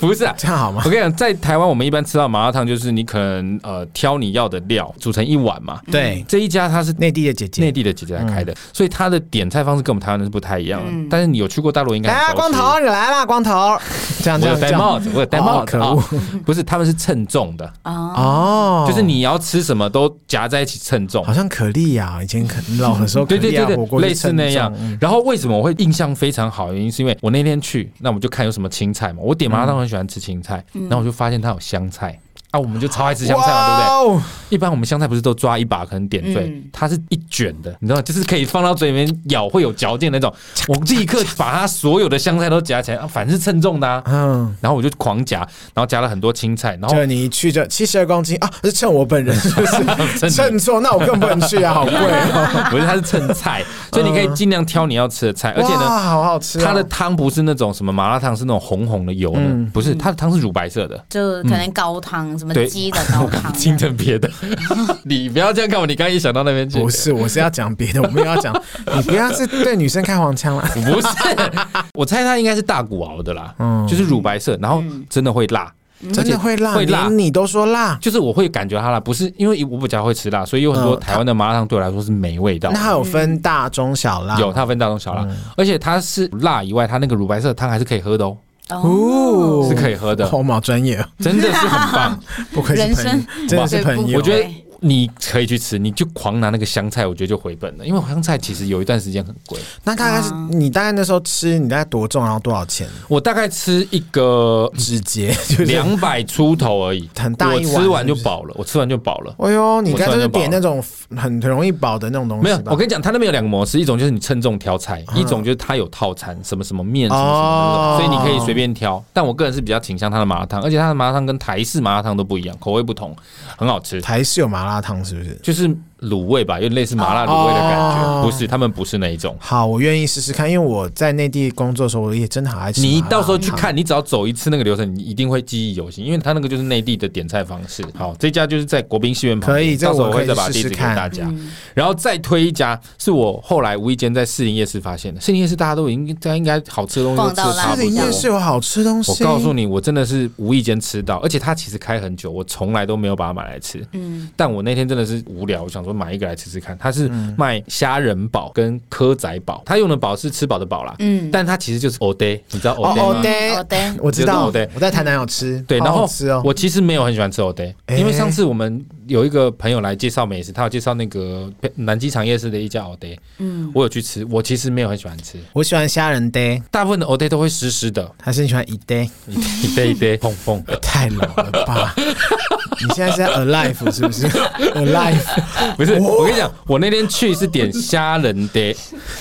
[0.00, 0.82] 不是啊，这样好吗？
[0.84, 5.80] 我跟你讲，在台湾我们一般吃到麻辣烫，就是你可能呃挑你要的料，煮成一碗嘛。
[5.92, 10.90] 对，这一家它是内地的姐姐，内地的姐姐来开的，所以它的点菜方式跟我们台湾的是不太一样的。
[11.08, 12.15] 但是你有去过大陆，应该。
[12.16, 13.78] 来啊，光头，你来啦，光头！
[14.22, 16.02] 这样这样戴帽子，我有戴帽子，可恶！
[16.44, 24.72] 不是，他们是称重的哦，就是你要吃什么都夹在一起称重，好像可丽呀以前可老的时候，对对对对，类似那样。
[25.00, 26.72] 然后为什么我会印象非常好？
[26.72, 29.18] 原因是因为我那天去，那我们就看有什么青菜嘛。
[29.20, 32.18] 我点麻辣烫很喜欢吃青菜，然后我就发现它有香菜。
[32.52, 34.20] 啊，我们就超爱吃香菜嘛，对不对？
[34.48, 38.02] 一般我们香菜不是都抓一把可能点缀，它是一卷的，你知道吗？
[38.02, 40.32] 就是可以放到嘴里面咬会有嚼劲那种。
[40.68, 44.54] 我立刻把它所有的香菜都夹起来，啊反正是称重的，嗯。
[44.60, 45.38] 然后我就狂夹，
[45.74, 46.78] 然后夹了很多青菜。
[46.80, 50.30] 然后你一去这七十二公斤啊，是称我本人，是 不是？
[50.30, 52.66] 称错，那我更不能去啊，好贵哦。
[52.70, 55.50] 不是，它是称菜，所以你可以尽量挑你要吃的菜。
[55.52, 56.58] 而且呢，好好吃。
[56.58, 59.40] 它的汤不是那种什么麻辣烫，是那种红红的油的，
[59.72, 62.36] 不是，它的汤是乳白色的，就可能高汤。
[62.38, 63.52] 什么鸡的高汤？
[63.54, 64.28] 清成别的，
[65.04, 65.86] 你不要这样看我。
[65.86, 68.54] 你刚一想到那边去，不是，我是要讲别的，我没有要讲。
[68.96, 71.08] 你不要是对女生开黄腔了，不是。
[71.94, 75.72] 我猜它应该是大骨熬的啦，嗯，就是乳白色，然后真的会辣，
[76.12, 77.08] 真的会辣，会辣。
[77.08, 82.70] 你都说辣，就是我会感觉它辣，不是因为我比较会吃辣，所以有很多台湾的麻辣烫对我来说是没味道。
[82.72, 84.38] 那它有分大、中、小辣？
[84.38, 85.26] 有，它有分大、中、小辣，
[85.56, 88.36] 而且它是辣以外，它那个乳白色的汤还是可以喝的哦。
[88.70, 92.20] 哦，是可以喝的，好嘛，专业，真的是很棒，
[92.52, 94.18] 不愧是朋友，真的是朋友。
[94.18, 94.48] 我觉得
[94.86, 99.58] 你可以去吃，你就狂拿那个香菜，我觉得就回本了，因为香菜其实有一段时间很贵。
[99.84, 102.88] 那大概是你大概那时候吃，你大概多重，然后多少钱？
[103.08, 109.34] 我大概吃一个指节就两百出头而已，很大一碗，吃完就饱了，我吃完就饱了。
[109.38, 110.82] 哎呦，你刚才是点那种
[111.16, 112.44] 很容易饱的那种东西？
[112.44, 119.02] 没有，我跟你讲，他那边有两个模式，一种就是你称重挑菜，一种就是他有套餐，什么什么面什么什么的，所以你可以随便挑。
[119.12, 123.14] 但我个人是比较倾向他的麻辣烫，而且他的麻辣烫跟台式麻辣烫都不一样，口味不同，
[123.56, 124.00] 很好吃。
[124.00, 125.34] 台式有麻辣烫是不是？
[125.42, 125.68] 就是
[126.02, 128.02] 卤味吧，有点类似麻辣卤味的感觉。
[128.02, 129.34] 哦、不是，他们不是那一种。
[129.38, 132.80] 好，我愿意试试看，因为我在内地工作的时候，我也真的好爱吃。
[132.82, 137.82] 你到时候去看，你只要走一次那个流程，你一定会记忆犹新，因为他那个就是内地的点菜方式。
[137.94, 141.32] 好，这家就是在国宾戏院旁边，可以，到时候我会再把试试地址给大家。
[141.72, 145.20] 然后再推一家，是我后来无意间在士林夜市发现的。
[145.20, 147.76] 士林夜市大家都已经在应该好吃的东西都吃的差不多。
[147.76, 153.86] 士林夜市有好吃的东西，我告诉你，我真的是无意间吃到，而且它其实开很久，我从来都没有把它买来吃。
[153.92, 156.76] 嗯，但我那天真的是无聊，我想说买一个来吃吃看。
[156.78, 157.08] 它是
[157.38, 160.94] 卖虾仁堡跟蚵仔堡，它用的堡是吃饱的饱啦。
[160.98, 163.22] 嗯，但它其实就是蚵嗲，你知道蚵嗲吗？
[163.22, 164.52] 蚵嗲， 我知道。
[164.74, 166.08] 我在台南有吃，对，然后
[166.42, 181.94] 我其实没有很喜欢吃蚵嗲，因为上次我们有一个朋友来介绍美食，他有介绍那个南机场夜市的一家蚵嗲，嗯，我有去吃，我其实没有很喜欢吃，我喜欢虾仁嗲，大部分的蚵嗲都会湿湿的，还是你喜欢一嗲一嗲一嗲碰碰，太老了吧？
[182.80, 184.26] 你现在是在 alive 是不是？
[184.74, 188.74] alive 不是，我跟你讲，我那天去是点虾仁的，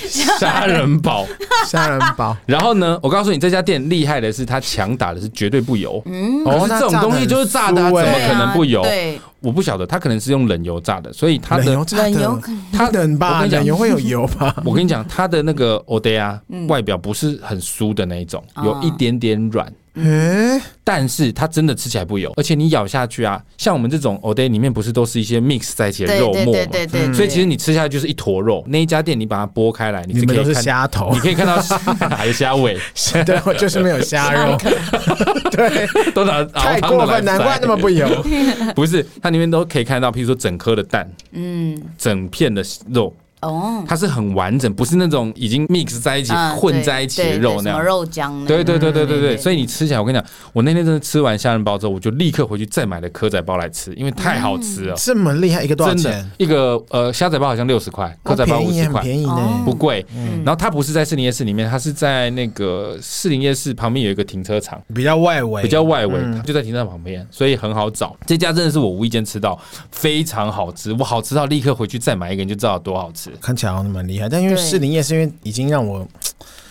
[0.07, 1.25] 虾仁堡，
[1.67, 8.81] 虾仁堡，然后呢，我告诉你这家店厉害的是，它强打的是绝对不油，嗯，哦，这种东西就是炸的，怎么可能不油？
[8.83, 9.19] 对。
[9.41, 11.75] 我不晓得，它可能是用冷油炸的，所以它的冷
[12.19, 12.41] 油，
[12.73, 13.35] 它冷吧？
[13.35, 14.55] 我跟你讲，冷油会有油吧？
[14.65, 19.67] 我跟你讲，它的那个蚵嗲啊，外表不是很酥的那一种，有一点点软。
[19.67, 19.75] 嗯，
[20.83, 26.51] 但是它真的吃起来不油，而且你咬下去啊，像我们这种蚵嗲里面不是都是一些 mix 在一起的肉末嘛？
[26.51, 27.13] 对对对。
[27.13, 28.63] 所以其实你吃下去就是一坨肉。
[28.67, 31.59] 那一家店你把它剥开来，你是可以看虾头，你可以看到
[32.15, 32.77] 还有虾尾，
[33.25, 34.57] 对，就是没有虾肉。
[35.51, 38.07] 对，都拿太过分，难怪那么不油。
[38.75, 43.13] 不是，它里面都可以看到，譬如说整颗的蛋，嗯，整片的肉。
[43.45, 47.83] 哦，它是很完整，不是那种已经 mix 在一起、混在一起的肉那样。
[47.83, 48.45] 肉浆。
[48.45, 54.95] 对对对对对对，所以你吃起来，我跟你讲，我那天真的吃完虾仁包之后，我就立刻回去再买了蚵仔包来吃，因为太好吃了。
[54.95, 56.29] 这么厉害，一个多少钱？
[56.37, 60.05] 一个呃虾仔包好像六十块，蚵仔包五十块，便宜呢，不贵。
[60.43, 68.15] 然后它不是在士林夜市里面，它是在那个士林夜市旁边有一个停车场，比较外围，比较外围，就在停车场旁边，所以很好找。
[68.25, 69.59] 这家真的是我无意间吃到，
[69.91, 73.29] 非常好吃，我好吃到立刻回去再买一个，你就知道有多好吃。
[73.41, 74.27] 看起来好像蛮厉害。
[74.29, 76.07] 但因为士林夜市，因为已经让我。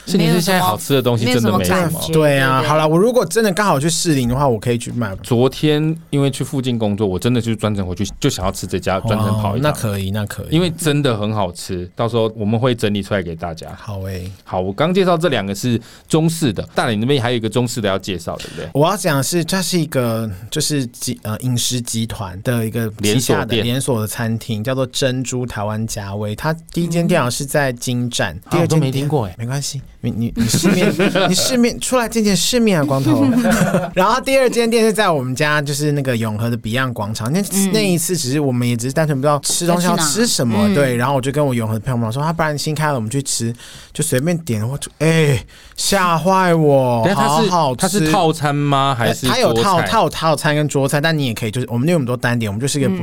[0.07, 2.01] 士林是现在好吃的东西真的没什么。
[2.13, 5.15] 对啊，好了，我如果真的刚好去士林的话，我可以去买。
[5.23, 9.63] 昨天因为去附近工作，我真的就专程回去，就想要吃这家，专程跑一趟。
[9.63, 11.91] 那可以，那可以，因为真的很好吃。
[11.97, 13.69] 到时候我们会整理出来给大家。
[13.77, 18.69] 好诶，好，我刚介绍这两个是中式的，大理那边还有一个中式的要介绍，对不对？
[18.75, 26.35] 我要讲的是，它是一个就是集呃饮食集团的一个连锁的，连锁的餐厅，叫做珍珠台湾家威。
[26.37, 30.95] 它第一间店好像是在金站，第二间没听过哎，没关系，你你你世面。
[31.29, 33.27] 你世面出来见见世面啊，光头。
[33.95, 37.33] 然后第二间店是在我们家，就是那个永和的 Beyond 广场。
[37.33, 37.43] 那
[37.73, 40.97] 那一次只是我们也只是单纯不知道吃东西要吃什么，对。
[40.97, 43.55] 然后我就跟我永和的朋友们说，他不然新开了，我们去吃，
[43.93, 44.67] 就随便点。
[44.67, 45.45] 我哎，
[45.77, 47.05] 吓坏我！
[47.15, 47.81] 好好吃。
[47.81, 48.95] 它是套餐吗？
[48.99, 51.01] 还是它有套套套餐跟桌菜？
[51.01, 52.97] 但你也可以就是我们那么多单点，我们就是一个不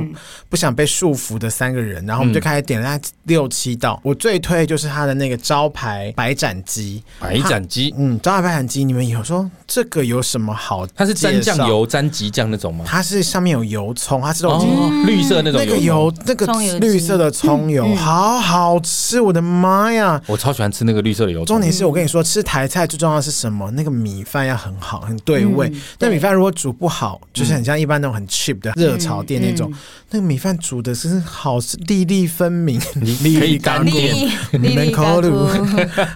[0.49, 2.03] 不想被束缚的三个人。
[2.05, 3.99] 然后我们就开始点了六七道。
[4.03, 7.67] 我最推就是他的那个招牌白斩鸡，白斩。
[7.67, 10.85] 鸡，嗯，招牌白斩鸡，你们有说这个有什么好？
[10.87, 12.83] 它是沾酱油、沾吉酱那种吗？
[12.85, 16.45] 它是上面有油葱，它是那种绿色那种那个油，那个
[16.79, 19.21] 绿色的葱油，好好吃！
[19.21, 21.45] 我的妈呀，我超喜欢吃那个绿色的油葱。
[21.45, 23.71] 重点是我跟你说，吃台菜最重要的是什么？
[23.71, 25.71] 那个米饭要很好，很对味。
[25.99, 29.71] 那米饭如果煮不好，就是很像一般那种很 cheap 的热炒店那种，
[30.09, 35.47] 那个米饭煮的是好，是粒粒分明，粒粒干点，你们口路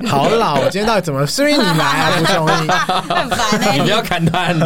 [0.05, 0.55] 好老。
[0.55, 1.25] 我今天到底怎么？
[1.25, 2.67] 是因为你来啊，不容易，
[3.13, 3.29] 很
[3.73, 4.57] 你不要砍断。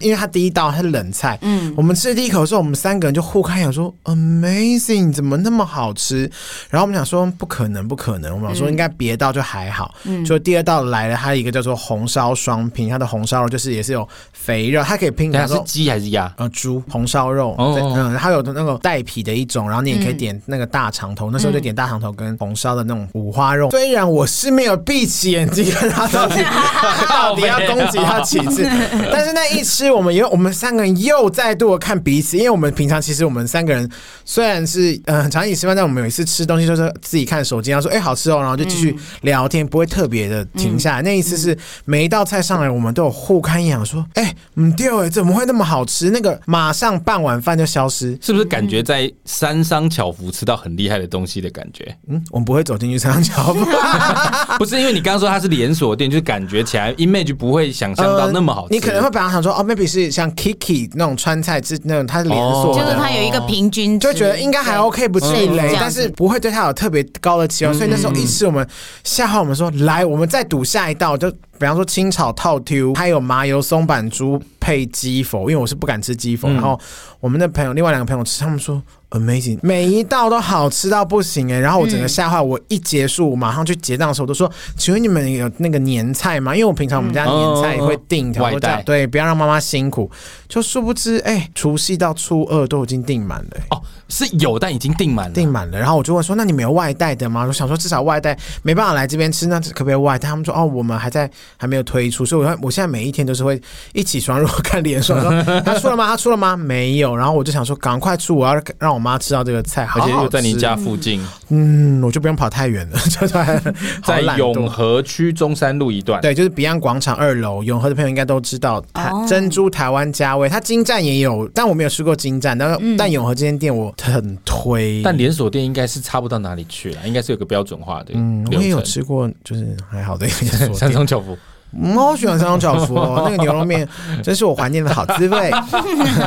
[0.00, 6.30] 因为他第一道他是冷菜，嗯，我们吃第一口的时候，我们三个人就互看，想说 Amazing，怎么那么好吃？
[6.70, 8.34] 然后我们想说不可能，不可能。
[8.34, 15.32] 我们想说应该别道就还好，嗯，就第二道来了，它一个叫做红烧双拼，它的红烧肉就是也是有肥肉，它可以拼。
[15.32, 16.32] 它是鸡还是鸭？
[16.36, 23.70] 呃，猪红烧肉，嗯，它有那个带皮的一种，然后你也可以点那个大肠头，那时候就点大肠头跟红烧的那种五花肉。
[23.70, 26.36] 虽然我是没有闭起眼睛看他到底
[27.08, 28.62] 到底要攻击他几次，
[29.10, 29.85] 但是那一吃。
[29.90, 33.88] 我们因为我们三个人又再度的看彼此，因为我们平常其实我们三个人
[34.24, 41.02] 虽然是嗯常一起吃饭，但我们有一次吃东西就是自己看手机，然后说哎、欸、好吃哦，然后就继续聊天，不会特别的停下来。
[41.02, 46.10] 那一次是每一道菜上来，我们都有互看一眼，说哎唔对哎，怎么会那么好吃？
[46.10, 51.94] 那个马上半碗饭就消失，是不是感觉在三商巧福吃到很厉害的东西的感觉？
[52.08, 53.64] 嗯，我们不会走进去三商巧福，
[54.58, 58.74] 不是因为你刚刚说它是连锁店，就是感觉起来 image 不会想象到那么好吃。
[58.74, 59.66] 呃、你可能会本来想说哦。
[59.76, 67.74] Maybe 是像 Kiki 那种川菜之那种，它是连锁的，就是它有一个平均，就觉得应该还 OK 不至于，但是不会对它有特别高的期望。
[67.74, 68.66] 所以那时候一吃，我们
[69.04, 76.78] 吓坏我们说来，我们再赌下一道，就比方说清炒套 Q，还有麻油松板猪配鸡否，因为我是不敢吃鸡否，然后
[77.20, 78.82] 我们的朋友另外两个朋友吃，他们说。
[79.10, 81.60] Amazing，每一道都好吃到不行哎！
[81.60, 90.10] 然后我整个吓坏，我一结束，我马上去结账的时候，我都说：“请问你们有那个年菜吗？”因为我平常我们家年菜也会订调味料，对，不要让妈妈辛苦。
[90.48, 95.78] 就殊不知，哎，除夕到初二都已经订满了哦，是有，但已经订满了，订满了。
[95.78, 100.28] 然后我就问说：“那你没有外带的吗？”我想说至少外带没办法来这边吃，那可不可以外带？
[100.28, 103.60] 他们说：“哦，我们还在还没有推出。”所以我我现在每一天都是会
[103.92, 105.16] 一起床，如果看脸说：
[105.64, 106.06] “他出了吗？
[106.06, 106.56] 他出了吗？
[106.56, 113.60] 没有。”然后我就想说：“赶快出，我要让我妈吃到这个菜。”而且又在你家附近，嗯，我就不用跑太远了，就在
[114.04, 117.62] 在永和区中山路一段，对，就是彼岸广场二楼。
[117.62, 125.02] 永和的朋友应该都知道，台珍珠台湾家味，它金站也有，但我没有吃过金站，但但永和这间店我很推。
[125.02, 128.12] 但连锁店应该是差不到哪里去了，应该是有个标准化的。
[128.14, 131.36] 嗯，我也有吃过，就是还好的三重 巧福。
[131.82, 133.86] 我好喜欢三种巧福哦， 那个牛肉面
[134.22, 135.50] 真是我怀念的好滋味。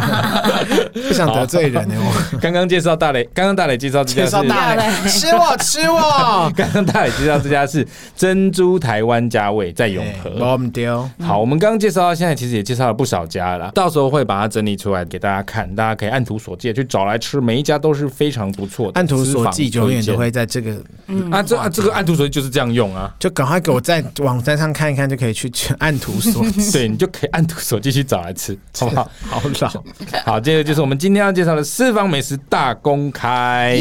[1.07, 1.95] 不想得罪人呢，
[2.33, 6.51] 我刚刚介绍大磊，刚刚大磊介绍这家是大磊，吃我吃我。
[6.55, 10.29] 刚刚大磊介绍这家是珍珠台湾家味，在永和。
[10.45, 18.99] 我们丢好，我们刚刚介绍到现在，其实也介绍了不少家了，到时候会把它整理出来给大家看，大家可以按图索骥去找来吃，每一家都是非常不错的。
[18.99, 20.75] 按图索骥永远都会在这个，
[21.07, 25.38] 嗯啊，这啊这个按图索骥就是这样用啊，就赶快给我在网站上看一看就可以。
[25.51, 29.11] 去按图索骥， 对，你就可以按图索骥去找来吃， 好不好？
[29.29, 29.83] 好老，
[30.25, 33.79] 好，这个就是我们今天要介绍的私房美食大公开。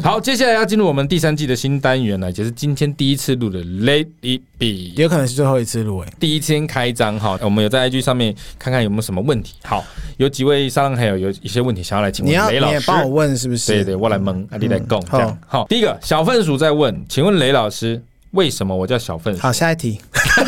[0.00, 6.08] 好，接下来要进入我们第三季的新单元了，也就是今天第一次录的 ladybe 有可能是最后一次录诶。
[6.20, 9.54] 第一天开张哈，我们有在 IG 上面看看有没有什么问题。
[9.64, 9.84] 好，
[10.18, 13.72] 有几位沙龙还有有一些问题想要来请问雷老师，你也帮我问是不是？
[13.72, 15.38] 对对，我来蒙，阿弟来讲这样。
[15.46, 18.00] 好，第一个小份鼠在问，请问雷老师。
[18.32, 19.38] 为什么我叫小份？
[19.38, 20.00] 好，下一题。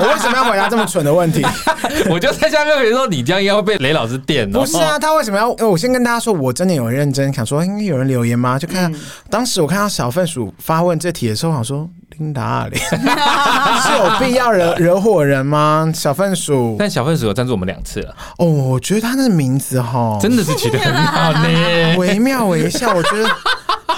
[0.00, 1.44] 我为什么要回答这么蠢的问题？
[2.10, 4.48] 我就在下面跟你说，你这样应该会被雷老师电。
[4.50, 5.48] 不是啊，他为什么要？
[5.66, 8.58] 我先跟大家说，我真的有认真想说，应该有人留言吗？
[8.58, 9.00] 就看、嗯、
[9.30, 11.88] 当时我看到小份鼠发问这题的时候，想说
[12.18, 15.90] 琳达里是有必要惹惹火人吗？
[15.94, 18.14] 小份鼠，但小份鼠有赞助我们两次了。
[18.36, 23.28] 哦，我觉得他那个名字哈，真的是起得很好呢，惟妙惟肖，我觉得。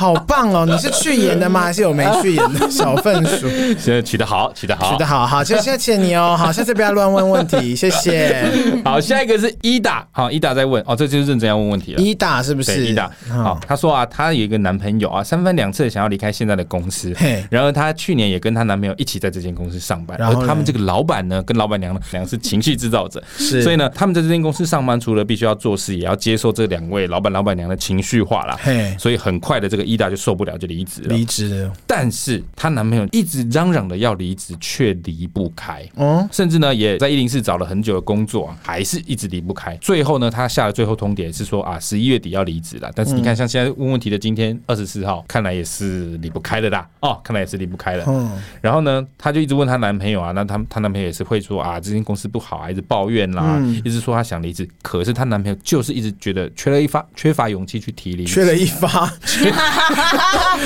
[0.01, 0.65] 好棒哦！
[0.65, 1.61] 你是去演的吗？
[1.61, 3.47] 还是有没去演的小份薯？
[3.79, 6.35] 现在取得好，取得好，取得好，好，谢谢谢你哦。
[6.39, 8.51] 好，下次不要乱问问题，谢谢。
[8.83, 12.01] 好，下一个是伊达，好，伊达在问哦，这就是认真要问问题了。
[12.01, 12.87] 伊达是不是？
[12.87, 17.15] 伊达，好，他说啊，他有一个男朋友啊，三番两次想要离开现在的公司，
[17.51, 28.59] 然后他去年也跟他男朋友一起在这间公司上班，然后他们这个老板呢，跟老板娘呢，两个是情绪制造者，是，所以呢，他们在这间公司上班，除了必须要做事，也要接受这两位老板老板娘的情绪化啦。
[28.63, 29.90] 嘿，所以很快的这个。
[29.91, 31.09] 伊达就受不了，就离职了。
[31.15, 35.85] 离职了，但是她男朋友一直嚷嚷的要离职，却离不开。
[35.97, 39.77] 哦，甚至呢，也在一零四找了很久的工作，还是一直离不开。
[39.79, 42.91] 最后呢，他下了最后通牒，是说啊，十一月底要离职了。
[42.95, 46.89] 但是你看，像现在问问题的今天二十四号，看来也是离不开的啦。
[47.01, 48.05] 哦，看来也是离不开的。
[48.07, 48.31] 嗯，
[48.61, 54.69] 然后呢，她就一直问她男朋友啊，那她她男朋友也是会说啊，这间公司不好，还一直抱怨啦，嗯、一直说她想离职。
[54.83, 58.41] 可是她男朋友就是一直觉得缺了一发，缺乏勇气去提离职，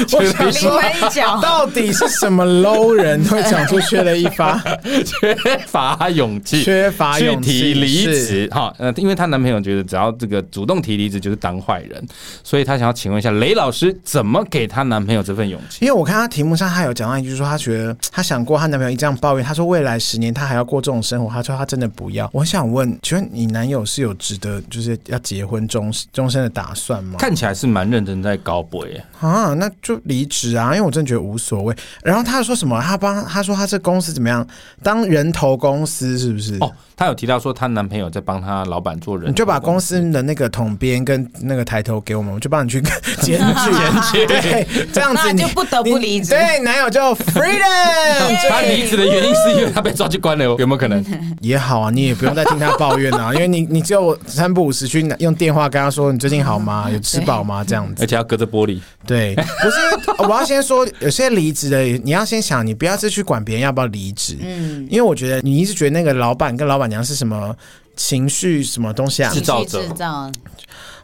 [0.07, 0.81] 缺了一发。
[0.93, 4.63] 我想说， 到底是什么 low 人会讲出缺了一发，
[5.05, 5.35] 缺
[5.67, 8.49] 乏勇气，缺乏勇气提离职？
[8.51, 12.05] 哈，呃，因为她男朋友觉得只要这个主动提离职就是当坏人，
[12.43, 15.85] 所以她想要请问一下雷老师，怎么给她男朋友这份勇气？
[15.85, 22.29] 因为我看她题目上，她有讲到一句说，她觉得她想过她男朋友一这样抱怨，她说未来十年她还要过这种生活，她说她真的不要。
[22.33, 27.17] 我想问，请问你男友是有值得就是要结婚终终身的打算吗？
[27.19, 29.04] 看起来是蛮认真在搞博耶。
[29.21, 31.75] 啊，那就离职啊，因为我真的觉得无所谓。
[32.03, 32.81] 然后他说什么？
[32.83, 34.47] 他帮他说他这公司怎么样？
[34.83, 36.57] 当人头公司是不是？
[36.61, 42.81] 哦，他有提到说她男朋友在帮她老板做人，你就把公司的那个统编跟那个抬头给我们，我就帮你去
[43.21, 44.27] 检举。
[44.27, 46.31] 对，这样子你就不得不离职。
[46.31, 47.61] 对，男友就 freedom。
[48.49, 51.05] 他离职的原因是因为他被抓去关了，有没有可能？
[51.41, 56.89] 也好啊，你也不用再听他抱怨啊，因为你你只有三不五时去用电话跟他说你最近好吗？
[56.91, 57.65] 有吃饱吗？
[57.67, 58.81] 这样子，而且要隔着玻璃。
[59.07, 67.55] 对，不是，我要先说，有些离职的，你要先想，你不要是去管别人要不要离职，嗯，因为我觉得你一直觉得那个老板跟老板娘是什么
[67.97, 69.83] 情绪什么东西啊，制造者。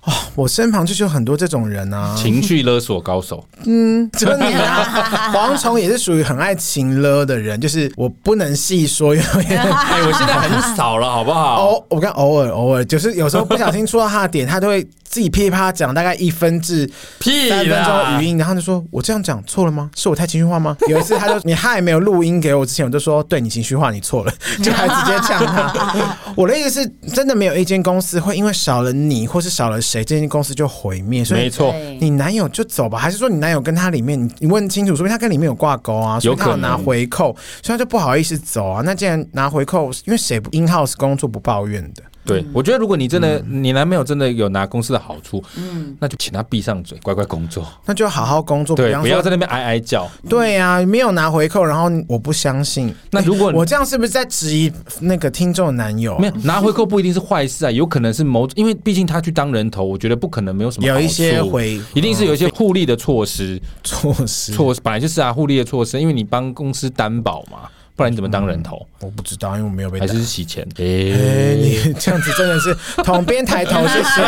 [0.02, 3.46] 哦，我身旁就是有很多这种人啊，情绪勒索高手。
[3.66, 11.56] 嗯，真的啊， 蝗虫也是属于很爱情勒的人，就是我不能细说，因为 哎，我现在很少了，好不好？
[11.56, 16.88] 偶我看偶尔偶尔，就是有时候不小心说到他的点，他都会自己噼里啪啦讲大概一分至
[17.18, 19.90] 三分钟语音，然后就说：“我这样讲错了吗？
[19.96, 24.32] 是我太情绪化吗？”有一次他就你还没有录音给我之前，我就说：“对你情绪化，你错了。
[24.62, 26.16] ”就还直接呛他。
[26.36, 31.24] 我的意思是，真的没有一间公司会因为少了你或是少了谁，这间公司就毁灭。
[31.24, 37.34] 所以没错，你男友就走吧，还是说你男友跟他里面你你问清楚，说明他跟里面有挂钩啊，所以他有拿回扣，
[37.64, 38.80] 所以他就不好意思走啊。
[38.84, 42.04] 那既然拿回扣，因为谁不 in house 工作不抱怨的？
[42.30, 50.08] 对，我觉得如果你真的，嗯、你男朋友真的有拿公司的好处，嗯，那就请他闭上嘴，乖乖工作，那就好好工作，对，不要在那边哀哀叫。
[50.28, 52.94] 对呀、啊，没有拿回扣，然后我不相信。
[53.10, 56.18] 那如果、欸、我这样是不是在质疑那个听众的男友？
[56.18, 61.00] 没有拿回扣不一定是坏事啊，有可能是某，因为毕竟他去当人头，我觉得不可能没有什么好处。
[61.00, 67.68] 有一些回，一定是有一些互利的措施， 措施措施本来就是啊，互利的措施，因为你帮公司担保嘛。
[68.00, 68.86] 不然你怎么当人头？
[69.02, 70.00] 嗯、我不知道，因为我没有被。
[70.00, 70.66] 还是洗钱？
[70.78, 72.74] 哎、欸欸，你 这样子真的是
[73.04, 74.22] 统编抬头，谢谢。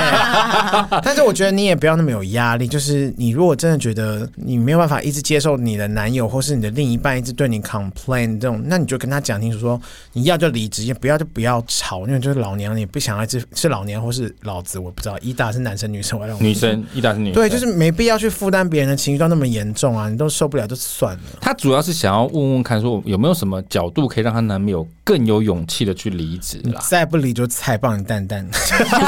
[1.02, 9.80] 但是我觉得你也不要那么有压力，就是你如果真的觉得你没有办法一直接受你的男友或是你的另一半一直对你 complain 这种，那你就跟他讲清楚说，
[10.12, 15.16] 你要就离职，也不要就不要吵，因为就是老娘你不想要是是老娘或是老子，我不知道。
[15.22, 16.20] 伊达是男生女生？
[16.20, 17.34] 我让女生， 伊达是女生。
[17.34, 21.20] 对，就是没必要去负担别人的情绪到那么严重啊，你都受不了就算了。
[21.40, 23.61] 他主要是想要问问看，说有没有什么。
[23.68, 26.80] 角度可以让她男朋友更有勇气的去离职了。
[26.88, 28.46] 再不离就菜棒你蛋蛋。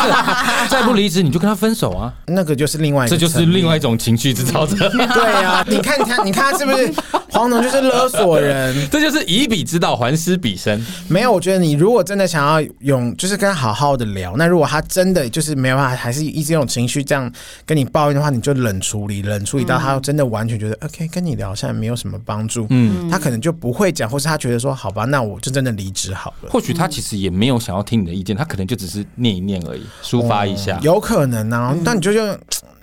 [0.69, 2.13] 再不离职你就跟他分手啊？
[2.27, 4.89] 那个就是另外这就是另外一种情绪制造者。
[4.91, 6.93] 对啊， 你看你看你看他是不是
[7.31, 8.75] 黄总就是勒索人？
[8.91, 10.85] 这就是以彼之道还施彼身。
[11.09, 14.37] 没有，我觉得你如果真的想要用，就是跟他好好的聊。
[14.37, 17.31] 那如果他真的就是没有办法，还是一直用情绪这样
[17.67, 22.67] 跟你抱怨的话，你就冷处理，冷处理到他真的完全觉得 OK，跟你聊现在没有什么帮助。
[22.71, 26.51] 嗯，他可能就不会讲，或是他觉得说好吧，那我就真的离职好了。
[26.51, 30.77] 或许他其实也没有想要听你的意见，他可能就只是念一念而已，抒发一下。
[30.77, 32.13] 哦、有可能啊，那、嗯、你就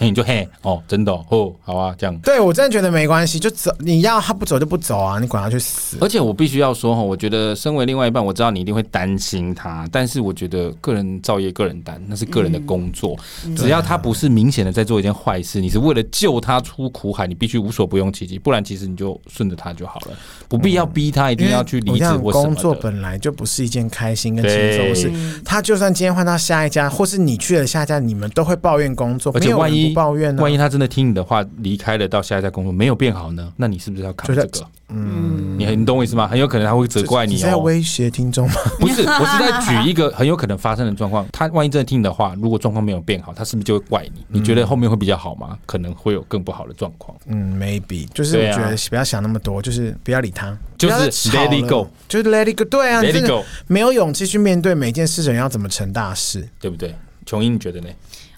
[0.05, 0.11] 用。
[0.11, 2.17] 你就嘿哦，真的哦，好啊，这样。
[2.19, 3.71] 对，我真的觉得没关系，就走。
[3.79, 5.97] 你要他不走就不走啊，你管他去死。
[6.01, 13.17] 而且我必须要说哈，我觉得身为另外一半，我知道你一定会担心他，但是我觉得个人造业个人担，那是个人的工作。
[13.45, 20.07] 嗯、只要他不是明显的在做一件坏事，你是为了救他出苦海，你必须无所不用其极，不然其实你就顺着他就好了，
[20.47, 22.43] 不必要逼他一定要去离职或什么。
[22.43, 30.41] 工作本来就不是一件开心跟轻松的事，他就算今天换到下一家，或是你去了下一家，你们都会抱怨工作，而且万一抱怨呢？
[30.41, 30.71] 万一他。
[30.71, 33.51] 真的听你的话离开了，到下一家工作没有变好呢？
[33.57, 34.65] 那你是不是要扛这个？
[34.87, 36.25] 嗯，你你懂我意思吗？
[36.25, 37.35] 很有可能他会责怪你、喔。
[37.35, 38.55] 你在威胁听众吗？
[38.79, 41.27] 不是， 我是在举一个很有可能发生的状况。
[41.33, 44.25] 他万一真的听你的话，如果状况没有变好，他是不是就会怪你？
[44.29, 45.57] 你觉得后面会比较好吗？
[45.65, 47.17] 可能会有更不好的状况。
[47.25, 52.63] 嗯，maybe，就是我觉得不要想那么多，就是不要理他，就是 let it go，就是 let it go。
[52.63, 56.47] 对啊，let it go，没有勇气去面对每件事情，要怎么成大事？
[56.61, 56.95] 对不对？
[57.25, 57.87] 琼英，你觉得呢？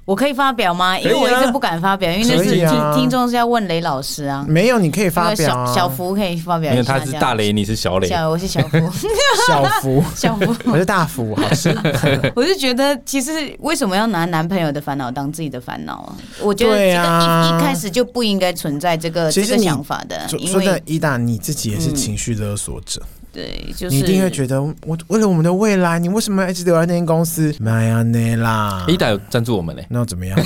[0.05, 0.99] 我可以发表吗？
[0.99, 4.45] 因为我一直不敢发表，因为那是听听众是要问雷老师啊。
[4.49, 5.47] 没有，你可以发表。
[5.47, 6.71] 小小福可以发表。
[6.71, 8.07] 因为他是大雷，你是小雷。
[8.07, 8.77] 小，我是小福。
[9.47, 11.33] 小福， 小福，我是大福。
[11.35, 11.69] 好，是。
[12.35, 16.15] 我是觉得，其实为什么要拿男朋友的烦恼当自己的烦恼啊？
[16.41, 20.27] 我觉得这个一一开始就不应该存在这个这个想法的。
[20.45, 23.01] 说的伊达，你自己也是情绪勒索者。
[23.33, 27.53] 对，就是你一定会觉得，我为了我们的未来，你为什么要一直留在那间公司？
[27.59, 30.37] 没有呢啦，伊达有赞助我们嘞，那又怎么样？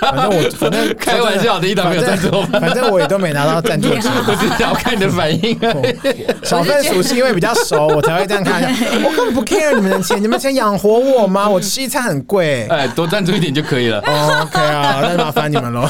[0.00, 5.58] 反正我反正 开玩笑的，一档没有赞助，反正我也都没拿到赞助钱，我只是要看你的反应。
[6.42, 8.62] 小分属是因为比较熟，我才会这样看。
[9.04, 11.48] 我根本不 care 你们的钱，你们钱养活我吗？
[11.48, 13.98] 我吃一餐很贵，哎，多赞助一点就可以了。
[13.98, 15.88] OK 啊，那麻烦你们喽。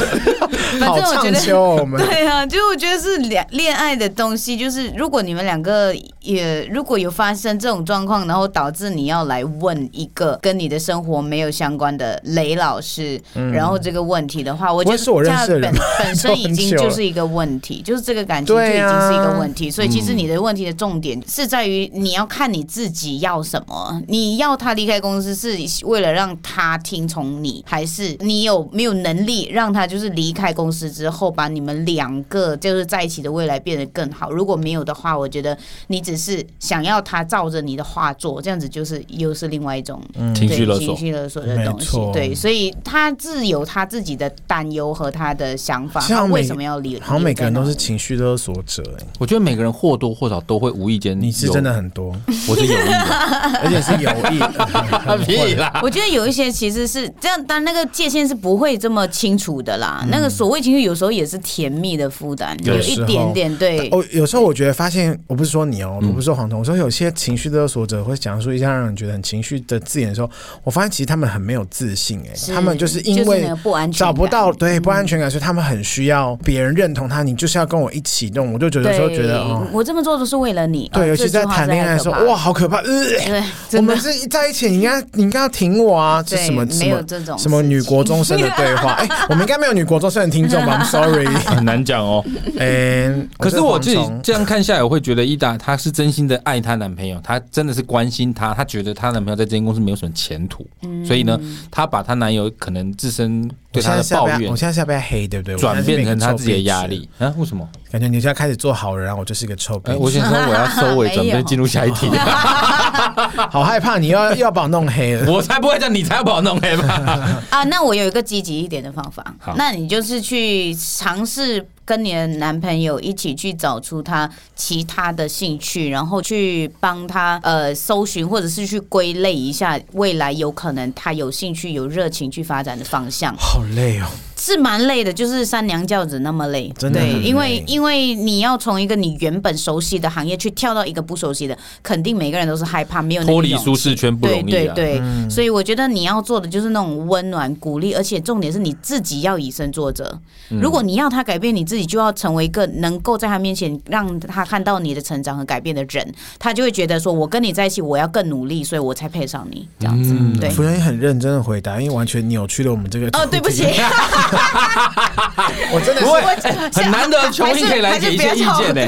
[0.81, 19.71] 好畅秋，我们对啊，就我觉得是恋恋爱的东西，就是如果你们两个也如果有发生这种状况，然后导致你要来问一个跟你的生活没有相关的雷老师，嗯、然后这个问题的话，我觉得这本 本身已经就是一个问题，就是这个感情就已经是一个问题。
[19.71, 34.31] 所以其实你的问题的重点是在于你要看你自己要什么，你要他离开公司是为了让他听从你，还是你有没有能力让他就是离开公司之后，把你们两个就是在一起的未来变得更好？
[34.31, 35.57] 如果没有的话，我觉得
[35.87, 40.01] 你只是想要他照着你的话做，这样子就是又是另外一种
[40.35, 41.99] 情绪勒索、情绪勒索的东西。
[42.13, 46.01] 对，所所以他自有他自己的担忧和他的想法。
[46.01, 46.97] 像他为什么要离？
[47.01, 48.85] 好像每个人都是情绪勒索者。
[49.01, 52.15] 哎，我觉得每个人或多或少都会无意间，你是真的很多，
[52.49, 53.03] 我是有意的，
[53.65, 55.17] 而且是有意的。
[55.27, 55.81] 屁啦！
[55.83, 60.03] 我觉得有一些其实是这样，但那个界限是不会这么清楚的啦。
[60.05, 63.89] 嗯、那个所谓情绪，有时候也是甜蜜的负担，有一点点对。
[63.91, 70.31] 哦，有时候我觉得发现，我不是说你哦，我不是说黄彤，我说有些情绪勒索者会讲述一些让人觉得很情绪的字眼的时候，
[70.63, 77.23] 我发现其实他们很没有自信，哎，他们就是因为不安全，找不到对不安全感，所以他们很需要别人认同他。
[77.23, 80.89] 你就是要跟我一起弄，我就觉得说觉得哦，我这么做都是为了你。
[80.93, 82.77] 对，尤其在谈恋爱的时候，哇，好可怕！
[82.79, 86.23] 呃，我们是在一起，你应该你应该要挺我啊！
[86.27, 88.93] 这什么没有这种什么女国中生的对话？
[89.01, 92.25] 哎，我们应该没有女国中生的听众吧？Sorry， 很难讲哦。
[92.59, 100.67] 嗯，可是我自己这样看下来，我会觉得伊达她是真心的爱她男朋友，她真的是关心他，她觉得她男朋友在这间公司没有什么前途，
[101.05, 101.39] 所以呢，
[101.71, 105.57] 她把她男友可能自身对他的抱怨，我现在是要被黑，对不对？
[105.57, 107.33] 转变成他自己的压力啊？
[107.37, 107.69] 为什么？
[107.91, 109.93] 感觉你现在开始做好人，我就是一个臭逼。
[109.93, 112.09] 我先说 我要收尾，准备进入下一题。
[113.51, 117.39] 好害怕，你要要把我弄黑了， 我才不会这样，你才要把我弄黑吧？
[117.51, 121.67] 啊，那我有一个积极一点的方法，那你就是去尝试。
[121.87, 133.37] 跟你的男朋友一起去找出他其他的兴趣，然后去帮他呃搜寻，或者是去归类一下未来有可能他有兴趣、有热情绪发展的方向。
[133.37, 134.07] 好累哦，
[134.47, 136.73] 是蛮累的，就是三娘教子那么累。
[136.79, 144.51] 真的，对，因为因为你要从一个你原本熟悉的行业去跳到一个不熟悉的，肯定每个人都是害怕，没有脱离舒适圈不容易。
[144.51, 150.17] 对对对，嗯、所以我觉得你要做的就是那种温暖、鼓励，而且重点是你自己要以身作则。
[150.49, 160.15] 如果你要他改变，你自己就要成为一个能够在他面前让他看到你的成长和改变的人，他就会觉得说，我跟你在一起，我要更努力，所以我才配上你这样子。
[160.17, 163.09] 嗯、对，夫人也很认真的回答，因为完全扭曲了我们这个。
[163.09, 163.65] 哦，对不起，
[165.73, 168.81] 我真的是很难得琼英可以来给一些意见呢。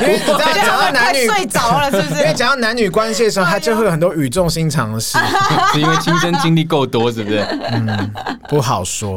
[0.00, 0.20] 因为
[0.54, 2.20] 讲到男女睡着了，是不是？
[2.20, 5.18] 因为讲到男女关系的时候，他就会有很多语重心长的事，
[5.72, 7.40] 是因为亲身经历够多，是不是？
[7.70, 8.10] 嗯，
[8.48, 9.16] 不好说。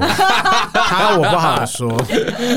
[0.73, 1.89] 他我不好说。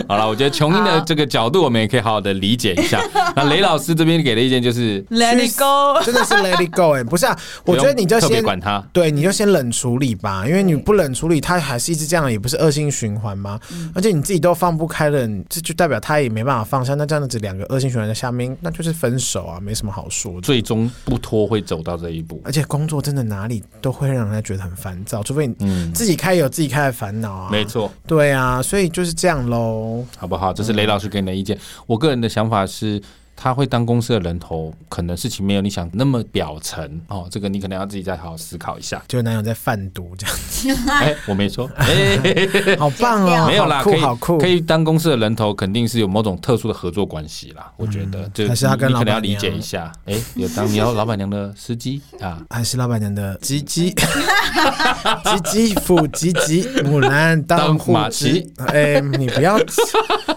[0.08, 3.00] 好了，我觉得琼英的这个角度，我们也可以好好的理解一下。
[3.34, 13.58] 那雷老师这边给的意见就是 Let it go，真的是 Let it go 哎，不是啊，我觉得你就先管他，对，你就先冷处理吧，因为你不冷处理，他还是一直这样，也不是恶性循环吗？
[13.94, 16.92] 而且你自己都放不开了，这就代表他也没办法放下。
[16.94, 20.40] 那这样子两个恶性循环在下面，那就是分手啊，没什么好说的。
[20.42, 27.48] 最终不拖会走到这一步，而且工作真的哪里都会让人家觉得很烦躁，除非你自己开有自己开的烦恼啊。
[27.50, 30.52] 没错，对啊，所以就是这样喽，好不好？
[30.52, 31.58] 这是雷老师给你的意见。
[31.86, 33.00] 我个人的想法是。
[33.40, 37.28] 他会当公司的人头，可能事情没有你想那么表层哦。
[37.30, 39.00] 这个你可能要自己再好好思考一下。
[39.06, 42.18] 就男友在贩毒这样子， 哎，我没说，哎，
[42.76, 47.72] 好棒哦， 没有啦，可以好酷，可以当公司的人头，肯定是有某种特殊的合作关系啦。
[47.76, 49.92] 我觉得，就还是他跟老板娘，理解一下。
[50.06, 53.94] 哎，有当你要老板娘的司机啊，还是老板娘的鸡鸡，
[55.24, 58.52] 鸡鸡父鸡鸡木兰当马骑。
[58.66, 59.56] 哎，你不要，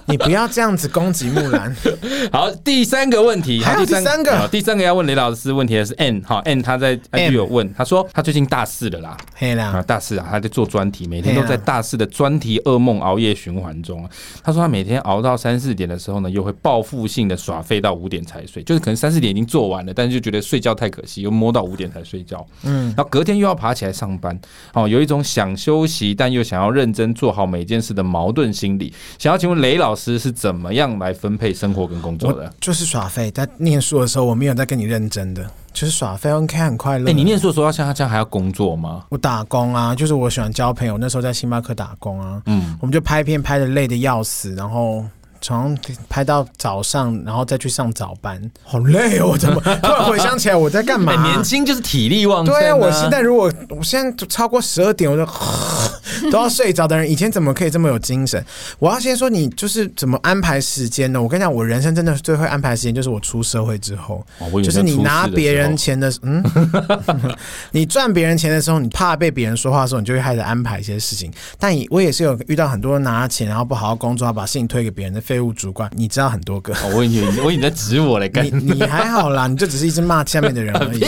[0.05, 1.75] 你不要这样子攻击木兰。
[2.31, 2.90] 好，第。
[2.91, 9.17] 三个问题，还有第三个，第三个要问雷老师问题的是 N 哈 N 他在 IG 有问，他说他最近大四了啦，
[9.61, 14.05] 啊大四啊，他在做专题，每天都在大四的专题噩梦熬夜循环中。
[14.43, 22.45] 他说他每天熬到三四点的时候呢，又会报复性的耍废到五点才睡，就是可能三四点已经做完了，但是就觉得睡觉太可惜，又摸到五点才睡觉。
[22.63, 24.37] 嗯，然后隔天又要爬起来上班，
[24.73, 28.93] 哦，有一种想休息但又想要认真做好每件事的矛盾心理。
[29.17, 32.53] 想要请问雷老师是怎么样来分配生活跟工作的？
[32.59, 32.80] 就是。
[32.83, 36.31] 是耍废，在念书的时候我没有在跟你认真的，就是耍废。
[36.31, 37.05] OK，很快乐。
[37.05, 39.03] 哎、欸，你念书的时候要像他这样还要工作吗？
[39.09, 42.41] 我打工啊，就是我喜欢交朋友，那时候在星巴克打工啊。
[42.47, 45.05] 嗯，我们就拍片拍的累的要死，然后。
[45.43, 45.75] 从
[46.07, 49.35] 拍到早上，然后再去上早班，好累哦！
[49.35, 51.19] 怎么 突然回想起来我在干嘛？
[51.23, 52.53] 年轻就是体力旺盛。
[52.53, 55.25] 对啊，我现在如果我现在超过十二点，我就
[56.29, 58.43] 都要睡着的人，以前怎么可以这么有精神？
[58.77, 61.21] 我要先说你就是怎么安排时间呢？
[61.21, 64.23] 我跟你讲，我人生真的最会安排时间，就是我出社会之后，
[64.63, 66.43] 就是你拿别人钱的，嗯，
[67.71, 71.31] 你赚别人钱的时候，你怕被别人说话的时候，你就会开始安排一些事情。
[71.57, 75.21] 但我也是有遇到很多拿钱，然后不好好工作，要把事情推给别人的。
[75.21, 76.73] 废物主管，你知道很多个。
[76.73, 78.45] 哦、我以为我以为你在指我来 干。
[78.45, 80.99] 你你还好啦，你就只是一直骂下面的人而已。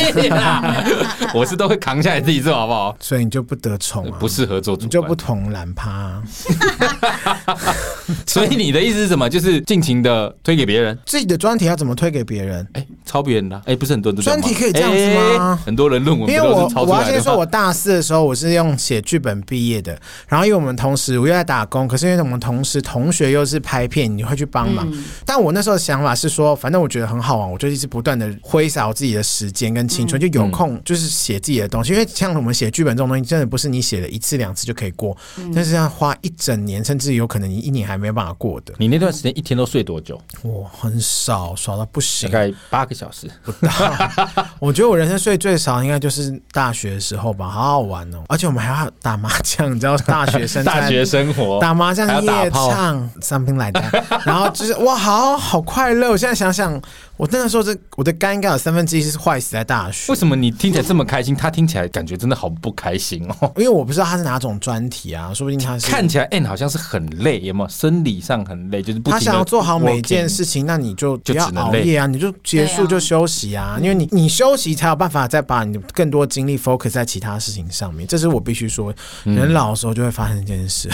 [1.33, 2.95] 我是都会扛下来自己做好不好？
[3.01, 6.21] 所以你就不得宠啊，不适合做主，你就不同懒趴。
[8.25, 9.29] 所以你的意思是什么？
[9.29, 12.67] 就是尽情的推给别人，自己的专题要怎么推给别人？
[12.73, 15.59] 哎，抄别人的，哎，不是很多人都专题可以这样子吗？
[15.65, 19.97] 很多人论文，因为我我要先说，我大四的时候我是用写剧本毕业的，
[20.27, 24.87] 然后因为我们同时我又在打工，可是因为我们同时同学又是拍片，你会去帮忙。
[25.25, 31.93] 但我那时候的想法是说，反正我觉得很好玩，我就一直不断的挥洒我自己的时间跟青春，就有空就是写自己的东西。
[31.93, 35.15] 因为像我们写剧本这种东西，真的不是你写了一次两次就可以过，
[35.53, 38.73] 但是要花一整年，甚至有可能你一年还没办法过的。
[38.77, 40.19] 你那段时间一天都睡多久？
[40.41, 43.71] 我很少，少到不行，大概八个小时不到。
[44.59, 48.23] 我觉得我人生睡最少应该就是大学的时候吧，好好玩哦！
[48.29, 56.11] 而且我们还要打麻将，你知道大学生 大学生活打麻将夜唱 something like that，然后就是哇，好好快乐！
[56.11, 56.81] 我现在想想。
[57.15, 60.11] 我那个时候，这我的肝应该有三分之一是坏死在大学。
[60.11, 61.35] 为什么你听起来这么开心？
[61.35, 63.51] 他听起来感觉真的好不开心哦。
[63.55, 67.69] 因为我不知道他是哪种专题啊，说不定他是看起来 N 好像是很累，有没有？
[67.69, 73.77] 生理上很累，就是不他想要做好每件事情，那你就不要熬夜啊，你就结束就休息啊。
[73.81, 78.07] 因为你你休息才有办法再把你更多精力 focus 在其他事情上面。
[78.07, 78.93] 这是我必须说，
[79.23, 80.89] 人老的时候就会发生一件事，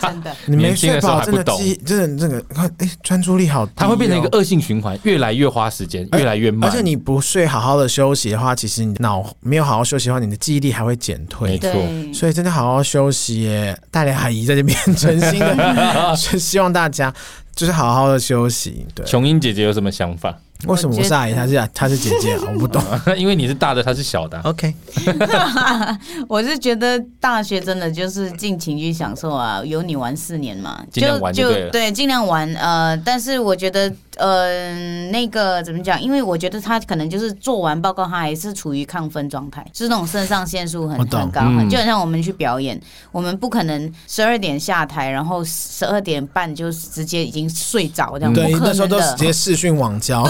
[0.00, 6.70] 真的， 你没睡饱，真的记，真的这个看，哎，专注力好低，它会变成一个恶性循环，越来越花时间，越来越慢。
[6.70, 11.50] 而且你不睡好好的休息的话，其实你脑没有好好休息的话，你的记忆力还会减退。
[11.50, 11.72] 没错，
[12.14, 13.78] 所以真的好好休息耶。
[13.90, 17.12] 大连阿姨在这边诚心的， 是希望大家
[17.54, 18.86] 就是好好的休息。
[18.94, 20.36] 对，琼英姐姐有什么想法？
[20.66, 22.42] 为什么我是阿姨，她是她是姐姐啊？
[22.52, 22.82] 我不懂，
[23.16, 24.36] 因为你是大的，她是小的。
[24.40, 24.74] OK，
[26.26, 32.52] 我是觉得大学真的就是尽情去享受啊，有你玩四年嘛，就量玩就对，对，尽量玩。
[32.54, 33.92] 呃，但是我觉得。
[34.18, 34.74] 呃，
[35.10, 36.00] 那个怎么讲？
[36.00, 42.78] 因为我觉得他可能就是做完报告，他还是处于亢奋状态，就是那种肾上腺素很很高，很就很像我们去表演，
[43.12, 50.28] 我们不可能十二点下台，然后十二点半就直接已经睡着这样，对，那时候都直接视讯网交，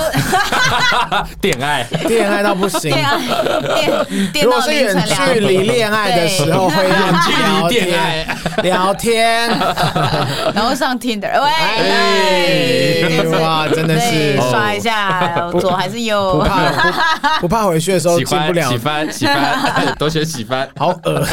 [1.41, 8.27] 恋爱，恋爱到不行，电电如果是远距离恋爱的时候，会远距离恋爱
[8.63, 9.49] 聊天，
[10.55, 13.67] 然后上 Tinder，喂，哇。
[13.79, 16.35] 真的是刷一下 左还是右？
[16.35, 18.69] 不怕不， 不怕回去的时候进不了。
[18.69, 21.25] 喜欢喜欢，都 学喜欢，好恶。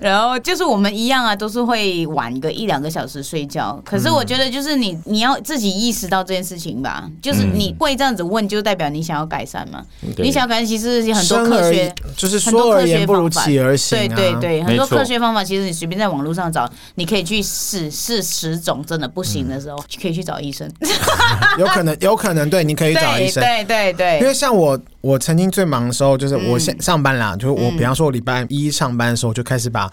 [0.00, 3.80] 然后就是我们一样啊，都是会晚个一两个小时睡觉。
[3.84, 9.82] 可是我觉得就是你你要自己意识到这件事情吧，就是你会这样子问，就代表你想要改善嘛。
[10.18, 13.98] 你想要改善，其实很多科学就是说而言不如起而行。
[13.98, 20.70] 对对对，很多科学方法，其实你随便在网络上找，你可以去试试十种，真的不行的时候，可以去找医生。
[21.58, 23.42] 有可能，有可能，对，你可以找医生。
[23.42, 29.90] 对对对，对，因为像我，我曾经最忙的时候，就是我先上班啦，嗯、就是我，比方说，我礼拜一上班的时候，就开始把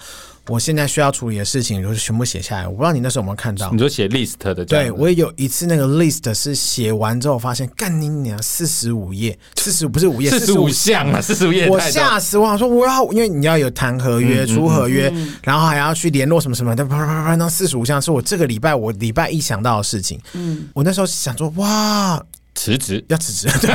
[0.49, 2.67] 我现在需要处理的事情，就是全部写下来。
[2.67, 3.71] 我不知道你那时候有没有看到？
[3.71, 4.53] 你就写 list 的。
[4.65, 12.49] 对，我也有一次那个 list 是写完之后，发现干你娘四十五页，四十五不是五页，四十五项啊，四十五页，我吓死我！
[12.49, 15.11] 我说我要，因为你要有谈合约、出合约，
[15.43, 20.19] 然后还要去联络什么什么的，啪啪啪啪，那四十五项是我这个礼拜我礼拜一想到的事情。
[20.33, 22.21] 嗯，我那时候想说哇。
[22.55, 23.69] 辞职要辞职，对。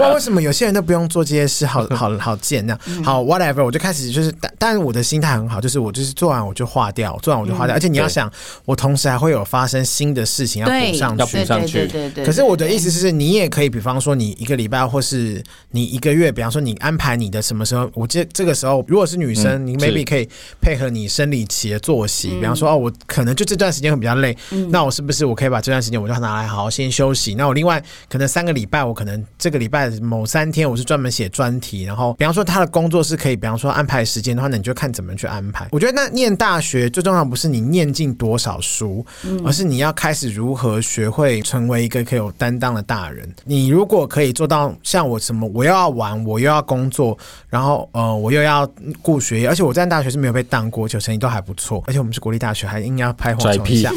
[0.00, 1.64] 哇，为什么有些人都不用做这些事？
[1.64, 3.04] 好 好好贱那样。
[3.04, 7.74] 好，whatever，我就开始就是，但但我的心态很好，就是我就是做完我就化掉，做完我就化掉。
[7.74, 8.30] 而且你要想，
[8.64, 11.86] 我同时还会有发生新的事情要补上去，要补上去。
[11.86, 12.24] 对对对。
[12.24, 20.28] 可是我的意思是，你也可以，比方说你一个礼拜，或是你一个月，比方说你安排你的什么时候，我这这个时候，如果是女生，你 maybe 可以
[20.60, 24.36] 配合你生理期的作息，比方说哦，我可能就这段时间会比较累，
[24.70, 27.34] 那我是不是我可以把这段时间我就拿来好好先休息？
[27.34, 35.68] 那我另外可能三个礼拜，我可能这个礼拜某三天我是专门写专题，然后比方说他的工作是可以，比方说安排时间的话，那你就看怎么去安排。
[35.70, 39.04] 我觉得那念大学最重要不是你念进多少书，
[39.44, 43.28] 而是你要开始如何学会成为一个可以有担当的大人。
[43.44, 47.16] 你如果可以做到像我什么，我又要玩，我又要工作，
[47.48, 48.66] 然后呃，我又要
[49.02, 53.92] 顾学业，而且我在大学是没有被当过，就成绩都还不错，而且我们是国立大学，还硬要拍黄虫一下。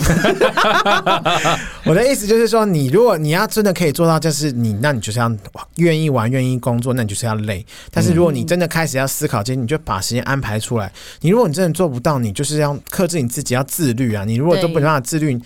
[1.85, 2.65] 我的意思就是说。
[2.65, 5.31] 你如果你要真的可以做到，就是你，那你就是要
[5.75, 7.65] 愿意玩，愿意工作，那你就是要累。
[7.91, 10.91] 但是如果你真的开始要思考这些，你就把时间安排出来。
[11.21, 14.23] 你如果你真的做不到，你就是要克制你自己，要自律啊。
[14.25, 15.39] 你如果都没办法自律，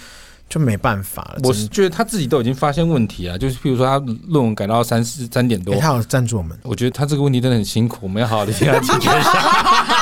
[0.48, 1.40] 就没办法了。
[1.44, 3.98] 我是觉得他自己都已经发现问题啊，就是譬如说他
[4.28, 6.58] 论文改到三四三点多，他有赞助我们。
[6.64, 9.32] 我觉得他这个问题真的很辛苦，我们要好好的替他解决一下。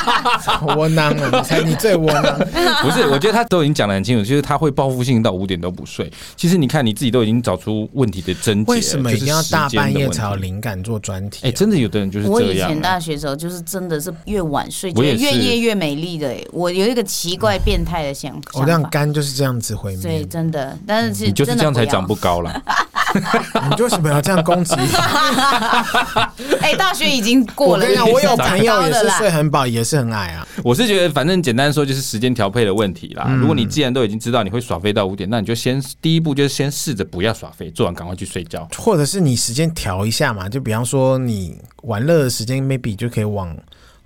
[0.76, 2.38] 窝囊了，你猜你最窝囊？
[2.82, 6.12] 不是，我觉得他都已经讲得很清楚，就是他会报复性到五点都不睡。
[6.36, 11.48] 其实你看你自己都已经找出问题的症结，为什么一定要大半夜才有灵感做专题、啊？
[11.48, 12.46] 哎、欸，真的有的人就是这样、啊。
[12.46, 16.36] 我以前大学的时候就是真的是越晚睡，觉得越夜越美丽的。
[16.52, 20.02] 我有一个奇怪变态的想法，我这样肝就是这样子毁灭。
[20.02, 22.62] 对，真的，但是你就是这样才长不高了。
[23.76, 24.76] 你为什么要这样攻击？
[26.62, 27.86] 哎、欸，大学已经过了。
[27.86, 30.48] 我跟你讲，我有朋友也是睡很饱，也是很矮啊。
[30.64, 33.26] 我是觉得，反正简单说就是时间调配的问题啦。
[33.28, 40.50] 嗯、如果你既然都已经知道你会耍废到五点，那你就先第一步就是先试着不要耍废，做完赶快去睡觉，或者是你时间调一下嘛。
[40.50, 43.56] 就比方说你玩乐的时间，maybe 就可以往。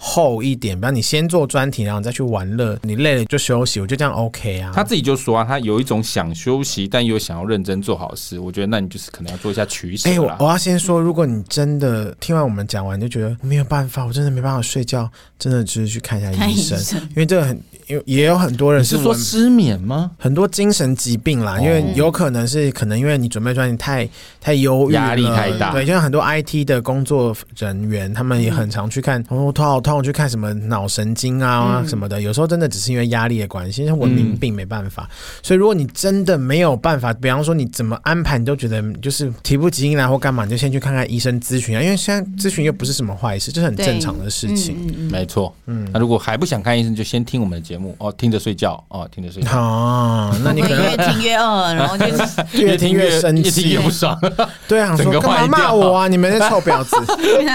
[0.04, 2.76] 厚一点，不然你先做专题，然后再去玩乐。
[2.82, 4.72] 你累了就休息，我觉得这样 OK 啊。
[4.74, 8.40] 他自己就说啊，他有一种想休息，但又想要认真做好事。
[8.40, 10.10] 我觉得那你就是可能要做一下取舍。
[10.10, 17.62] 哎、欸，我我要先说，如果你真的听完我们讲完，就觉得没有办法，我真的没办法睡觉，真的就是去看一下医生，因为这个很。
[17.88, 20.12] 有也有很多人是，是说失眠吗？
[20.18, 24.08] 很多精神疾病啦，因为有可能是可能因为你准备专题太
[24.40, 25.74] 太忧郁，压力太大。
[25.74, 32.22] 对，就像很多 IT 的工作人员，他们也很常去看，哦，头好痛，去看什么脑神经啊什么的。
[32.22, 35.10] 有时候真的只是因为压力的关系，像文明病没办法。
[35.42, 41.82] 所以如果你真的没有办法，比方说你怎么安排，你都觉得就是提不起劲来或干嘛，你就先去看看医生咨询啊。
[41.82, 45.10] 因为现在咨询又不是什么坏事，这是很正常的事情。
[45.12, 52.06] 没错，嗯，那如果还不想看医生，就先听我们的节目哦，听着睡觉哦，听着睡觉哦，那你可能 越听越饿，然后就
[52.62, 54.20] 越听越生气，越听越不爽。
[54.68, 56.08] 对啊，整个干嘛骂我啊？
[56.08, 56.96] 你们这臭婊子！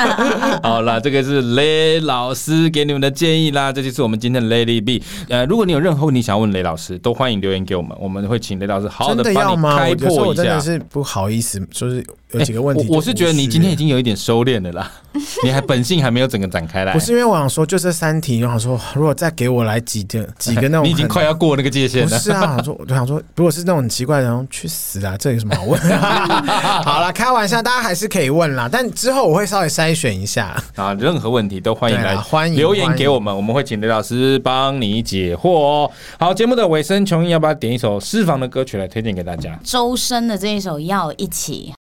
[0.62, 5.02] 好了，这个是雷老师给你们的建议啦，这就是我们今天的 Lady B。
[5.28, 10.22] 呃，如果你有任何问题想要问雷老师，都欢迎留言给我们，我们会请雷老师好好的帮你开破一下。
[10.22, 12.04] 我真的是不好意思，就是
[12.38, 12.96] 有几个问题、欸我。
[12.96, 14.90] 我是觉得你今天已经有一点收敛了啦，
[15.44, 16.92] 你还本性还没有整个展开来。
[16.92, 22.08] 不是因为我想说，就这三题，我想说，如果再给我来几个 几个那种，你已经快要过那个界限了。
[22.08, 25.80] 不是啊，我说，我就想说，如果是那种很奇怪的，然后去死啊，这有什么好问？
[26.84, 35.90] 好了，开玩笑，大家还是可以问啦，但之后我会稍微筛选一下啊，任何问题都欢迎来欢迎留言给我们，我们会请雷老师帮你解惑哦。
[36.18, 39.58] 好，节目的尾声，琼英要不要点一首私房的歌曲来推荐给大家？
[39.64, 41.72] 周深的这一首《要一起》。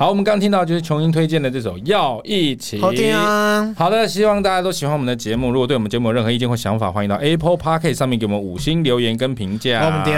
[0.00, 3.70] 好，我们刚听到就是琼英推荐的这首《要一起》，好听啊！
[3.76, 5.50] 好的，希望大家都喜欢我们的节目。
[5.52, 9.84] 如果对我们节目有任何意见或想法，欢迎到 Apple Podcast 上面给我们五星留言跟评价。
[9.84, 10.14] 我们丢，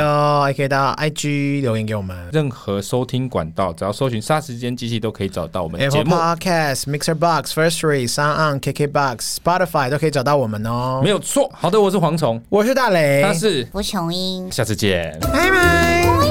[0.46, 2.16] 也可以到 IG 留言给我们。
[2.32, 6.14] 任何收听管道，只要搜寻“杀时间机器”都可以找到我们的节目。
[6.14, 11.00] Apple Podcast、Mixer Box、Firstory、Sound On、KK Box、Spotify 都可以找到我们哦。
[11.02, 11.50] 没有错。
[11.52, 16.21] 好的，我是蝗虫，我是大雷，他是吴琼英，下次见，拜拜。